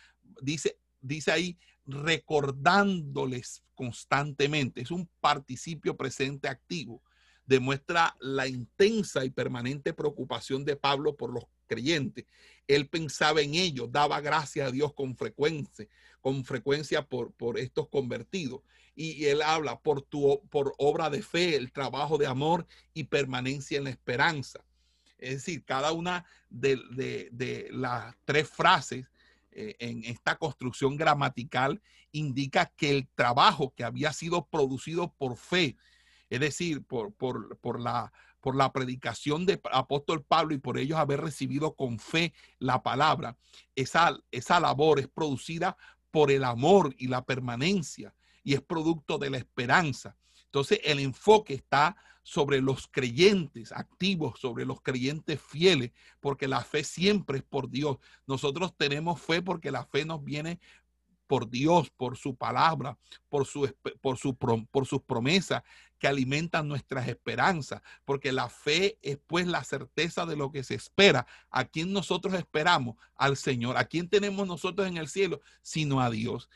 [0.42, 1.56] dice, dice ahí,
[1.86, 4.82] recordándoles constantemente.
[4.82, 7.04] Es un participio presente activo.
[7.46, 12.26] Demuestra la intensa y permanente preocupación de Pablo por los creyentes.
[12.68, 15.88] Él pensaba en ellos, daba gracias a Dios con frecuencia,
[16.20, 18.62] con frecuencia por, por estos convertidos.
[18.96, 22.66] Y, él habla por tu por obra de fe, el trabajo de amor
[22.96, 24.66] y permanencia en la esperanza.
[25.18, 29.08] Es decir, cada una de, las tres frases
[29.52, 31.82] eh, en esta construcción gramatical
[32.12, 35.78] indica que el trabajo que había sido producido por fe,
[36.30, 41.22] es decir, por, por, la, por la predicación de apóstol Pablo y por ellos haber
[41.22, 43.38] recibido con fe la palabra,
[43.76, 45.78] esa, esa labor es producida
[46.12, 48.14] por el amor y la permanencia
[48.44, 50.16] y es producto de la esperanza.
[50.46, 51.98] Entonces el enfoque está
[52.28, 58.00] sobre los creyentes activos, sobre los creyentes fieles, porque la fe siempre es por Dios.
[58.26, 60.60] Nosotros tenemos fe porque la fe nos viene
[61.26, 62.98] por Dios, por su palabra,
[63.30, 64.36] por, su, por, su,
[64.84, 65.64] sus promesas
[66.00, 70.76] que alimentan nuestras esperanzas, porque la fe es pues la certeza de lo que se
[70.76, 71.26] espera.
[71.50, 72.98] ¿A quién nosotros esperamos?
[73.16, 73.78] Al Señor.
[73.78, 75.40] ¿A quién tenemos nosotros en el cielo?
[75.62, 76.50] Sino a Dios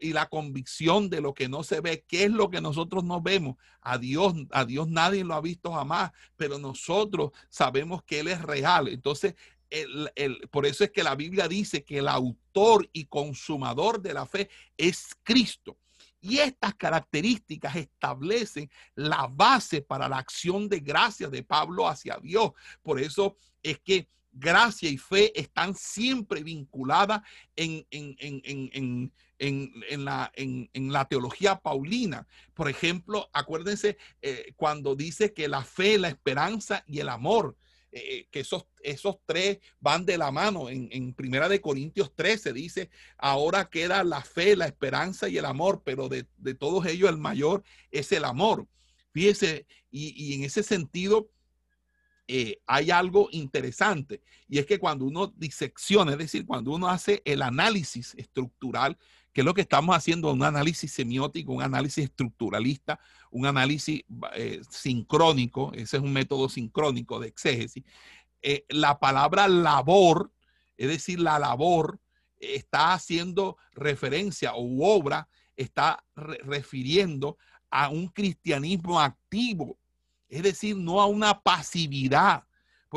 [0.00, 3.20] y la convicción de lo que no se ve, qué es lo que nosotros no
[3.20, 3.56] vemos.
[3.80, 8.42] A Dios, a Dios nadie lo ha visto jamás, pero nosotros sabemos que Él es
[8.42, 8.88] real.
[8.88, 9.34] Entonces,
[9.70, 14.26] el, por eso es que la Biblia dice que el autor y consumador de la
[14.26, 15.76] fe es Cristo.
[16.20, 22.52] Y estas características establecen la base para la acción de gracia de Pablo hacia Dios.
[22.82, 27.22] Por eso es que gracia y fe están siempre vinculadas
[27.54, 32.26] en, en, la, en, la, teología paulina.
[32.54, 37.56] Por ejemplo, acuérdense eh, cuando dice que la fe, la esperanza y el amor,
[37.92, 40.68] eh, eh, que esos, esos tres van de la mano.
[40.68, 45.44] En, en Primera de Corintios 13 dice, ahora queda la fe, la esperanza y el
[45.44, 48.66] amor, pero de, todos ellos el mayor es el amor.
[49.12, 51.30] Fíjese, y, y en ese sentido,
[52.66, 57.42] hay algo interesante y es que cuando uno disecciona, es decir, cuando uno hace el
[57.42, 58.96] análisis estructural,
[59.36, 62.98] que lo que estamos haciendo, un análisis semiótico, un análisis estructuralista,
[63.30, 64.02] un análisis
[64.34, 67.84] eh, sincrónico, ese es un método sincrónico de exégesis,
[68.40, 70.32] eh, la palabra labor,
[70.78, 72.00] es decir, la labor
[72.40, 77.36] está haciendo referencia o obra, está refiriendo
[77.68, 79.76] a un cristianismo activo
[80.28, 82.44] es decir, no a una pasividad,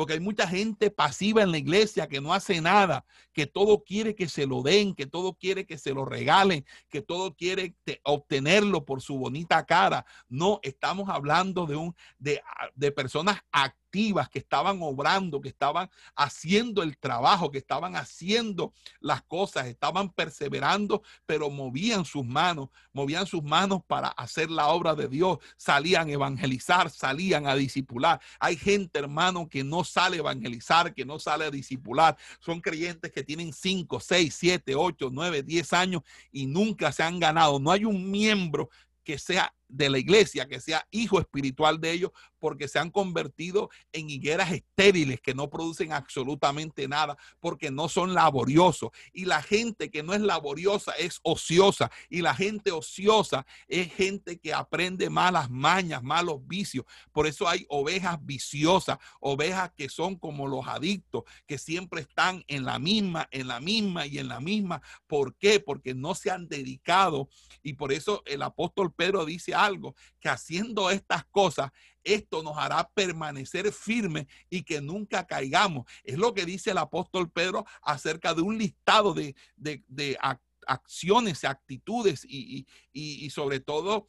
[0.00, 3.04] porque hay mucha gente pasiva en la iglesia que no hace nada,
[3.34, 7.02] que todo quiere que se lo den, que todo quiere que se lo regalen, que
[7.02, 7.74] todo quiere
[8.04, 10.06] obtenerlo por su bonita cara.
[10.26, 12.40] No, estamos hablando de, un, de,
[12.76, 19.22] de personas activas que estaban obrando, que estaban haciendo el trabajo, que estaban haciendo las
[19.22, 25.08] cosas, estaban perseverando, pero movían sus manos, movían sus manos para hacer la obra de
[25.08, 28.20] Dios, salían a evangelizar, salían a discipular.
[28.38, 32.16] Hay gente, hermano, que no sale a evangelizar, que no sale a discipular.
[32.38, 37.18] Son creyentes que tienen 5, 6, 7, 8, 9, 10 años y nunca se han
[37.18, 37.58] ganado.
[37.58, 38.70] No hay un miembro
[39.02, 43.70] que sea de la iglesia, que sea hijo espiritual de ellos, porque se han convertido
[43.92, 48.90] en higueras estériles que no producen absolutamente nada, porque no son laboriosos.
[49.12, 51.90] Y la gente que no es laboriosa es ociosa.
[52.08, 56.84] Y la gente ociosa es gente que aprende malas mañas, malos vicios.
[57.12, 62.64] Por eso hay ovejas viciosas, ovejas que son como los adictos, que siempre están en
[62.64, 64.80] la misma, en la misma y en la misma.
[65.06, 65.60] ¿Por qué?
[65.60, 67.28] Porque no se han dedicado.
[67.62, 71.70] Y por eso el apóstol Pedro dice algo, que haciendo estas cosas,
[72.02, 75.86] esto nos hará permanecer firmes y que nunca caigamos.
[76.04, 80.18] Es lo que dice el apóstol Pedro acerca de un listado de, de,
[80.66, 84.08] acciones, actitudes y, y, y sobre todo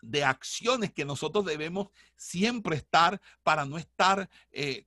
[0.00, 4.86] de acciones que nosotros debemos siempre estar para no estar eh,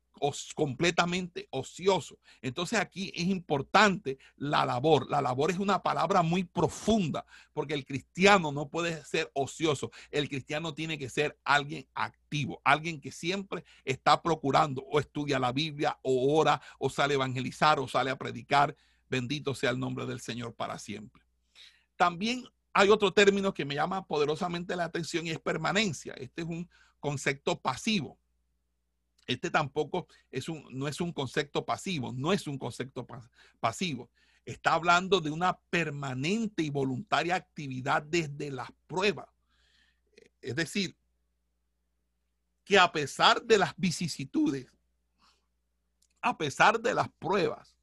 [0.53, 2.19] completamente ocioso.
[2.41, 5.09] Entonces aquí es importante la labor.
[5.09, 9.91] La labor es una palabra muy profunda porque el cristiano no puede ser ocioso.
[10.11, 15.51] El cristiano tiene que ser alguien activo, alguien que siempre está procurando o estudia la
[15.51, 18.75] Biblia o ora o sale a evangelizar o sale a predicar.
[19.09, 21.23] Bendito sea el nombre del Señor para siempre.
[21.97, 26.13] También hay otro término que me llama poderosamente la atención y es permanencia.
[26.13, 26.69] Este es un
[26.99, 28.20] concepto pasivo.
[29.27, 33.05] Este tampoco es un, no es un concepto pasivo, no es un concepto
[33.59, 34.09] pasivo.
[34.45, 39.27] Está hablando de una permanente y voluntaria actividad desde las pruebas.
[40.41, 40.97] Es decir,
[42.63, 44.67] que a pesar de las vicisitudes,
[46.21, 47.75] a pesar de las pruebas,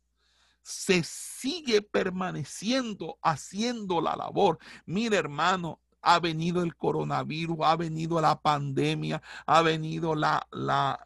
[0.62, 4.58] se sigue permaneciendo haciendo la labor.
[4.84, 11.00] Mira, hermano, ha venido el coronavirus, ha venido la pandemia, ha venido la, la,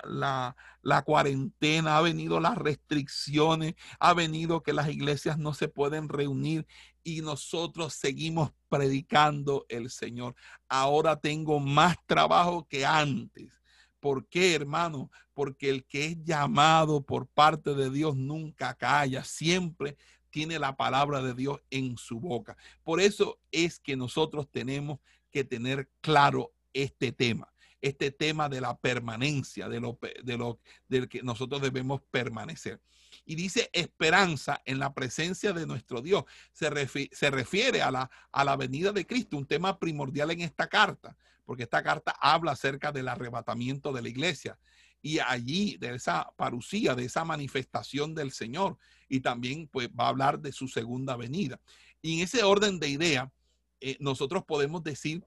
[0.82, 6.66] la, cuarentena, ha venido las restricciones, ha venido que las iglesias no se pueden reunir
[7.02, 10.35] y nosotros seguimos predicando el Señor.
[10.69, 13.51] Ahora tengo más trabajo que antes.
[13.98, 15.10] ¿Por qué, hermano?
[15.32, 19.97] Porque el que es llamado por parte de Dios nunca calla, siempre
[20.32, 22.56] tiene la palabra de Dios en su boca.
[22.82, 24.98] Por eso es que nosotros tenemos
[25.30, 31.09] que tener claro este tema, este tema de la permanencia, de lo, de lo del
[31.09, 32.80] que nosotros debemos permanecer.
[33.26, 36.24] Y dice esperanza en la presencia de nuestro Dios.
[36.52, 36.68] Se,
[37.12, 41.16] se refiere a la, a la venida de Cristo, un tema primordial en esta carta
[41.44, 44.59] porque esta carta habla acerca del arrebatamiento de la iglesia
[45.02, 50.08] y allí de esa parucía, de esa manifestación del Señor y también pues va a
[50.08, 51.60] hablar de su segunda venida.
[52.00, 53.32] Y en ese orden de idea,
[53.80, 55.26] eh, nosotros podemos decir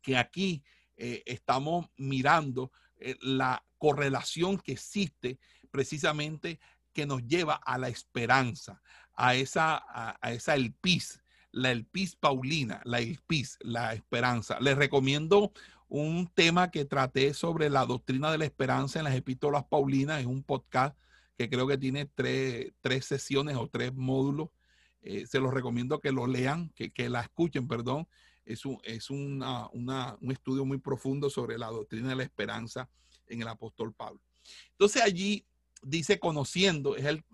[0.00, 0.62] que aquí
[0.96, 5.38] eh, estamos mirando eh, la correlación que existe
[5.70, 6.60] precisamente
[6.92, 8.80] que nos lleva a la esperanza,
[9.14, 11.20] a esa, a, a esa elpis,
[11.52, 14.58] la Elpis Paulina, la Elpis, la esperanza.
[14.60, 15.52] Les recomiendo
[15.88, 20.20] un tema que traté sobre la doctrina de la esperanza en las epístolas Paulinas.
[20.20, 20.96] Es un podcast
[21.36, 22.72] que creo que tiene tres,
[23.04, 24.50] sesiones o tres módulos.
[25.00, 28.06] Eh, se los recomiendo que lo lean, que, que la escuchen, perdón.
[28.44, 32.88] Es, un, es una, un estudio muy profundo sobre la doctrina de la esperanza
[33.26, 34.20] en el apóstol Pablo.
[34.72, 35.46] Entonces allí
[35.82, 37.24] dice conociendo, es el,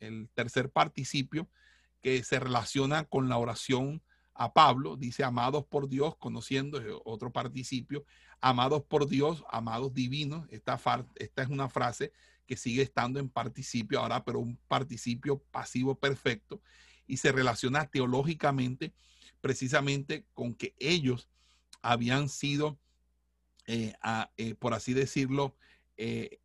[0.00, 1.48] el tercer participio,
[2.00, 4.02] que se relaciona con la oración
[4.42, 8.04] a Pablo, dice amados por Dios, conociendo otro participio,
[8.40, 10.48] amados por Dios, amados divinos.
[10.50, 10.80] Esta,
[11.14, 12.12] esta es una frase
[12.44, 16.60] que sigue estando en participio ahora, pero un participio pasivo perfecto
[17.06, 18.92] y se relaciona teológicamente
[19.40, 21.28] precisamente con que ellos
[21.80, 22.80] habían sido,
[23.68, 23.94] eh,
[24.36, 25.56] eh, por así decirlo,
[25.96, 26.40] eh,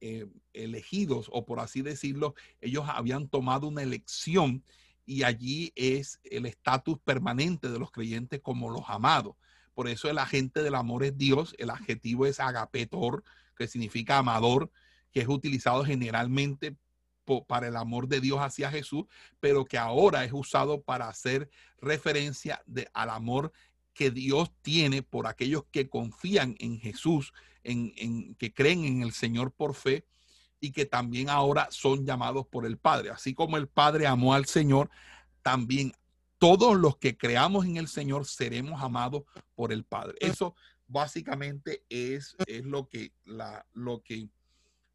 [0.53, 4.63] elegidos o por así decirlo, ellos habían tomado una elección
[5.07, 9.35] y allí es el estatus permanente de los creyentes como los amados.
[9.73, 13.23] Por eso el agente del amor es Dios, el adjetivo es agapetor,
[13.55, 14.69] que significa amador,
[15.11, 16.75] que es utilizado generalmente
[17.47, 19.05] para el amor de Dios hacia Jesús,
[19.39, 23.53] pero que ahora es usado para hacer referencia de, al amor
[23.93, 29.13] que Dios tiene por aquellos que confían en Jesús, en, en, que creen en el
[29.13, 30.05] Señor por fe
[30.59, 33.11] y que también ahora son llamados por el Padre.
[33.11, 34.89] Así como el Padre amó al Señor,
[35.41, 35.93] también
[36.37, 39.23] todos los que creamos en el Señor seremos amados
[39.55, 40.15] por el Padre.
[40.19, 40.55] Eso
[40.87, 44.29] básicamente es, es lo que, la, lo que,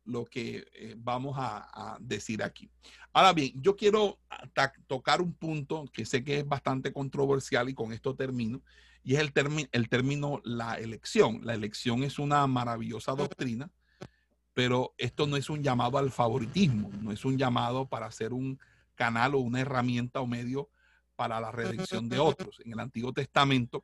[0.05, 2.70] lo que eh, vamos a, decir aquí.
[3.12, 4.18] Ahora bien, yo quiero
[4.86, 8.62] tocar un punto que sé que es bastante controversial y con esto termino,
[9.05, 11.40] y es el, el término la elección.
[11.44, 13.70] La elección es una maravillosa doctrina
[14.54, 18.58] pero esto no es un llamado al favoritismo, no es un llamado para ser un
[18.94, 20.68] canal o una herramienta o medio
[21.16, 22.60] para la redención de otros.
[22.64, 23.82] En el Antiguo Testamento,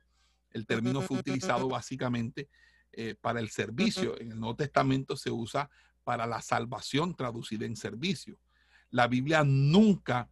[0.51, 2.49] el término fue utilizado básicamente
[2.91, 4.19] eh, para el servicio.
[4.19, 5.69] En el Nuevo Testamento se usa
[6.03, 8.39] para la salvación traducida en servicio.
[8.91, 10.29] La Biblia nunca,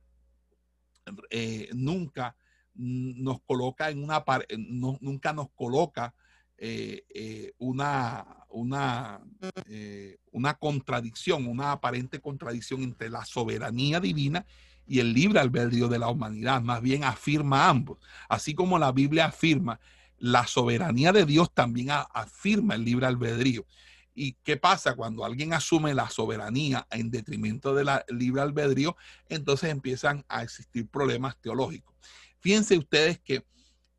[1.30, 2.36] eh, nunca
[2.74, 4.24] nos coloca en una,
[4.58, 6.14] nunca nos coloca
[6.58, 9.22] eh, eh, una, una,
[9.68, 14.46] eh, una contradicción, una aparente contradicción entre la soberanía divina
[14.88, 16.62] y el libre albedrío de la humanidad.
[16.62, 18.00] Más bien afirma ambos.
[18.30, 19.80] Así como la Biblia afirma
[20.20, 23.66] la soberanía de Dios también afirma el libre albedrío.
[24.16, 28.98] ¿Y qué pasa cuando alguien asume la soberanía en detrimento del libre albedrío?
[29.30, 31.96] Entonces empiezan a existir problemas teológicos.
[32.40, 33.46] Fíjense ustedes que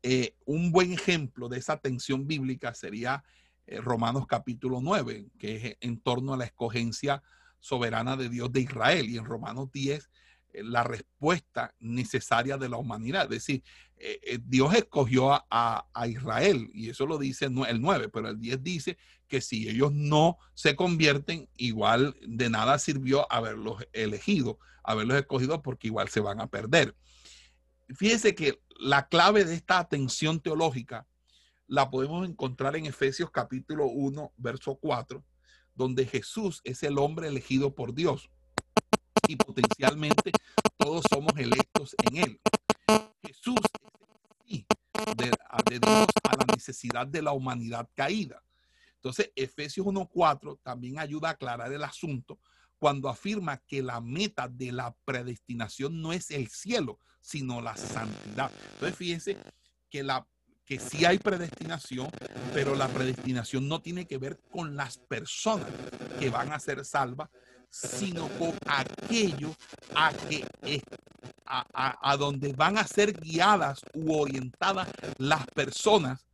[0.01, 3.23] eh, un buen ejemplo de esa tensión bíblica sería
[3.67, 7.21] eh, Romanos capítulo 9, que es en torno a la escogencia
[7.59, 9.09] soberana de Dios de Israel.
[9.09, 10.09] Y en Romanos 10
[10.53, 13.23] eh, la respuesta necesaria de la humanidad.
[13.23, 13.63] Es decir,
[14.45, 18.97] Dios escogió a, Israel y eso lo dice el 9, pero el 10 dice
[19.27, 25.87] que si ellos no se convierten, igual de nada sirvió haberlos elegido, haberlos escogido porque
[25.87, 26.95] igual se van a perder.
[27.95, 31.07] Fíjese que la clave de esta atención teológica
[31.67, 35.23] la podemos encontrar en Efesios capítulo 1, verso 4,
[35.73, 38.29] donde Jesús es el hombre elegido por Dios
[39.27, 40.31] y potencialmente
[40.77, 42.41] todos somos electos en Él.
[43.23, 43.55] Jesús
[44.45, 44.65] es
[45.69, 48.43] de Dios a la necesidad de la humanidad caída.
[48.95, 52.39] Entonces, Efesios 1.4 también ayuda a aclarar el asunto
[52.77, 58.51] cuando afirma que la meta de la predestinación no es el cielo, sino la santidad.
[58.73, 59.37] Entonces, fíjense
[59.89, 60.25] que la
[60.69, 62.11] que sí hay predestinación,
[62.53, 65.67] pero la predestinación no tiene que ver con las personas
[66.19, 67.27] que van a ser salvas,
[67.71, 69.55] sino con aquello
[69.95, 70.45] a que
[71.47, 74.87] a, a, donde van a ser guiadas u orientadas
[75.17, 76.27] las personas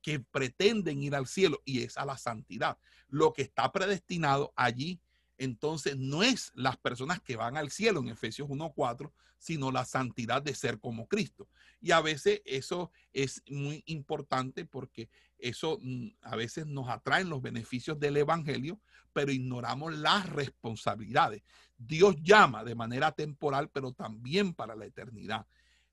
[0.00, 2.78] que pretenden ir al cielo y es a la santidad.
[3.08, 4.98] Lo que está predestinado allí
[5.44, 10.40] entonces no es las personas que van al cielo en Efesios 1.4, sino la santidad
[10.40, 11.48] de ser como Cristo.
[11.80, 15.08] Y a veces eso es muy importante porque
[15.38, 18.80] eso mm, a veces nos atraen los beneficios del Evangelio,
[19.12, 21.42] pero ignoramos las responsabilidades.
[21.76, 25.46] Dios llama de manera temporal, pero también para la eternidad.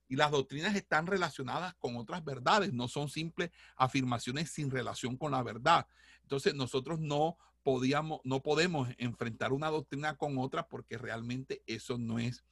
[0.07, 5.31] Y las doctrinas están relacionadas con otras verdades, no son simples afirmaciones sin relación con
[5.31, 5.87] la verdad.
[6.21, 12.19] Entonces nosotros no podíamos, no podemos enfrentar una doctrina con otra porque realmente eso no
[12.19, 12.43] es,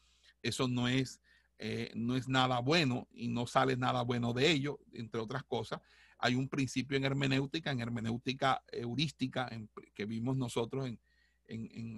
[0.41, 1.21] eso no es,
[1.59, 5.81] eh, no es nada bueno y no sale nada bueno de ello, entre otras cosas.
[6.19, 9.49] Hay un principio en hermenéutica, en hermenéutica heurística,
[9.93, 10.99] que vimos nosotros en,
[11.47, 11.95] en,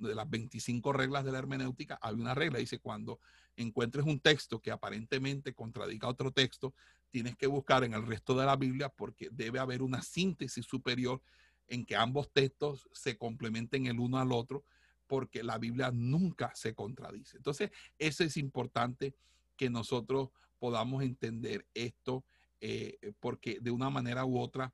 [0.00, 3.20] de las 25 reglas de la hermenéutica, hay una regla, dice, cuando
[3.56, 6.74] encuentres un texto que aparentemente contradiga otro texto,
[7.10, 11.22] tienes que buscar en el resto de la Biblia porque debe haber una síntesis superior
[11.68, 14.64] en que ambos textos se complementen el uno al otro,
[15.06, 17.36] porque la Biblia nunca se contradice.
[17.36, 19.14] Entonces, eso es importante
[19.56, 22.24] que nosotros podamos entender esto,
[22.60, 24.72] eh, porque de una manera u otra,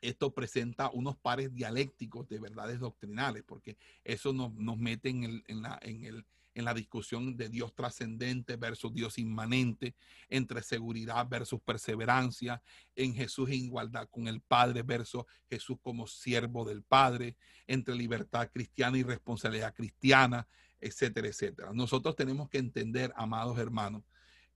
[0.00, 6.04] esto presenta unos pares dialécticos de verdades doctrinales, porque eso nos, mete en la, en
[6.04, 6.24] el,
[6.56, 9.94] en la discusión de Dios trascendente versus Dios inmanente,
[10.30, 12.62] entre seguridad versus perseverancia,
[12.94, 18.50] en Jesús en igualdad con el Padre versus Jesús como siervo del Padre, entre libertad
[18.50, 20.48] cristiana y responsabilidad cristiana,
[20.80, 21.72] etcétera, etcétera.
[21.74, 24.02] Nosotros tenemos que entender, amados hermanos,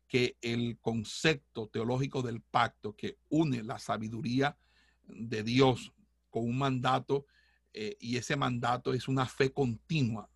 [0.09, 4.57] que el concepto teológico del pacto que une la sabiduría
[5.07, 5.93] de Dios
[6.31, 7.27] con un mandato,
[7.75, 10.31] eh, y ese mandato es una fe continua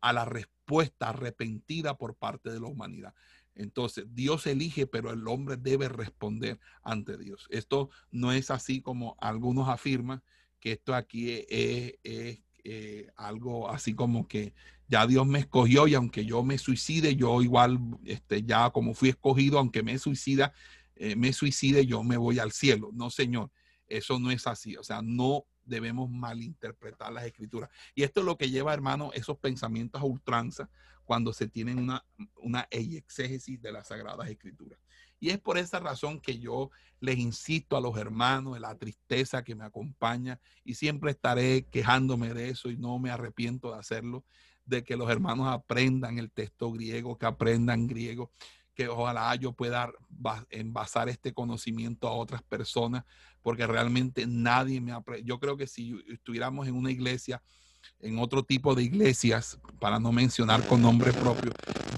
[0.00, 0.59] a la respuesta
[1.00, 3.14] arrepentida por parte de la humanidad.
[3.54, 7.46] Entonces, Dios elige, pero el hombre debe responder ante Dios.
[7.50, 10.22] Esto no es así como algunos afirman,
[10.60, 11.94] que esto aquí es,
[12.62, 14.54] eh, algo así como que
[14.86, 19.10] ya Dios me escogió y aunque yo me suicide, yo igual, este, ya como fui
[19.10, 20.52] escogido, aunque me suicida,
[20.96, 22.90] eh, me suicide, yo me voy al cielo.
[22.92, 23.50] No, Señor,
[23.86, 24.76] eso no es así.
[24.76, 27.70] O sea, no debemos malinterpretar las escrituras.
[27.94, 30.68] Y esto es lo que lleva, hermano, esos pensamientos a ultranza
[31.04, 32.04] cuando se tienen una,
[32.36, 34.78] una exégesis de las sagradas escrituras.
[35.18, 39.44] Y es por esa razón que yo les insisto a los hermanos de la tristeza
[39.44, 44.24] que me acompaña y siempre estaré quejándome de eso y no me arrepiento de hacerlo,
[44.64, 48.30] de que los hermanos aprendan el texto griego, que aprendan griego,
[48.74, 49.92] que ojalá yo pueda
[50.50, 53.04] envasar este conocimiento a otras personas,
[53.42, 54.92] porque realmente nadie me.
[55.24, 57.42] Yo creo que si estuviéramos en una iglesia,
[58.00, 61.52] en otro tipo de iglesias, para no mencionar con nombre propio,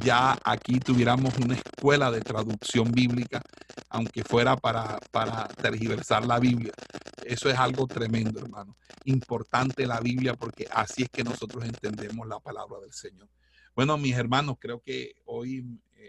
[0.05, 3.43] ya aquí tuviéramos una escuela de traducción bíblica,
[3.89, 6.73] aunque fuera para, para tergiversar la Biblia.
[7.25, 8.77] Eso es algo tremendo, hermano.
[9.05, 13.29] Importante la Biblia porque así es que nosotros entendemos la palabra del Señor.
[13.75, 15.65] Bueno, mis hermanos, creo que hoy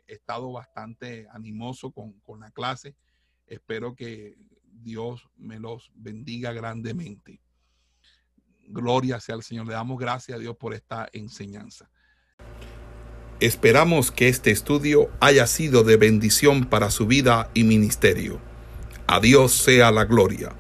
[0.08, 2.96] he estado bastante animoso con, con la clase.
[3.48, 4.36] Espero que
[4.82, 7.40] Dios me los bendiga grandemente.
[8.68, 9.68] Gloria sea al Señor.
[9.68, 11.90] Le damos gracias a Dios por esta enseñanza.
[13.40, 18.40] Esperamos que este estudio haya sido de bendición para su vida y ministerio.
[19.06, 20.54] A Dios sea la gloria.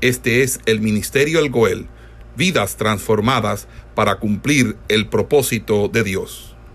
[0.00, 1.88] Este es el Ministerio El Goel,
[2.36, 6.49] vidas transformadas para cumplir el propósito de Dios.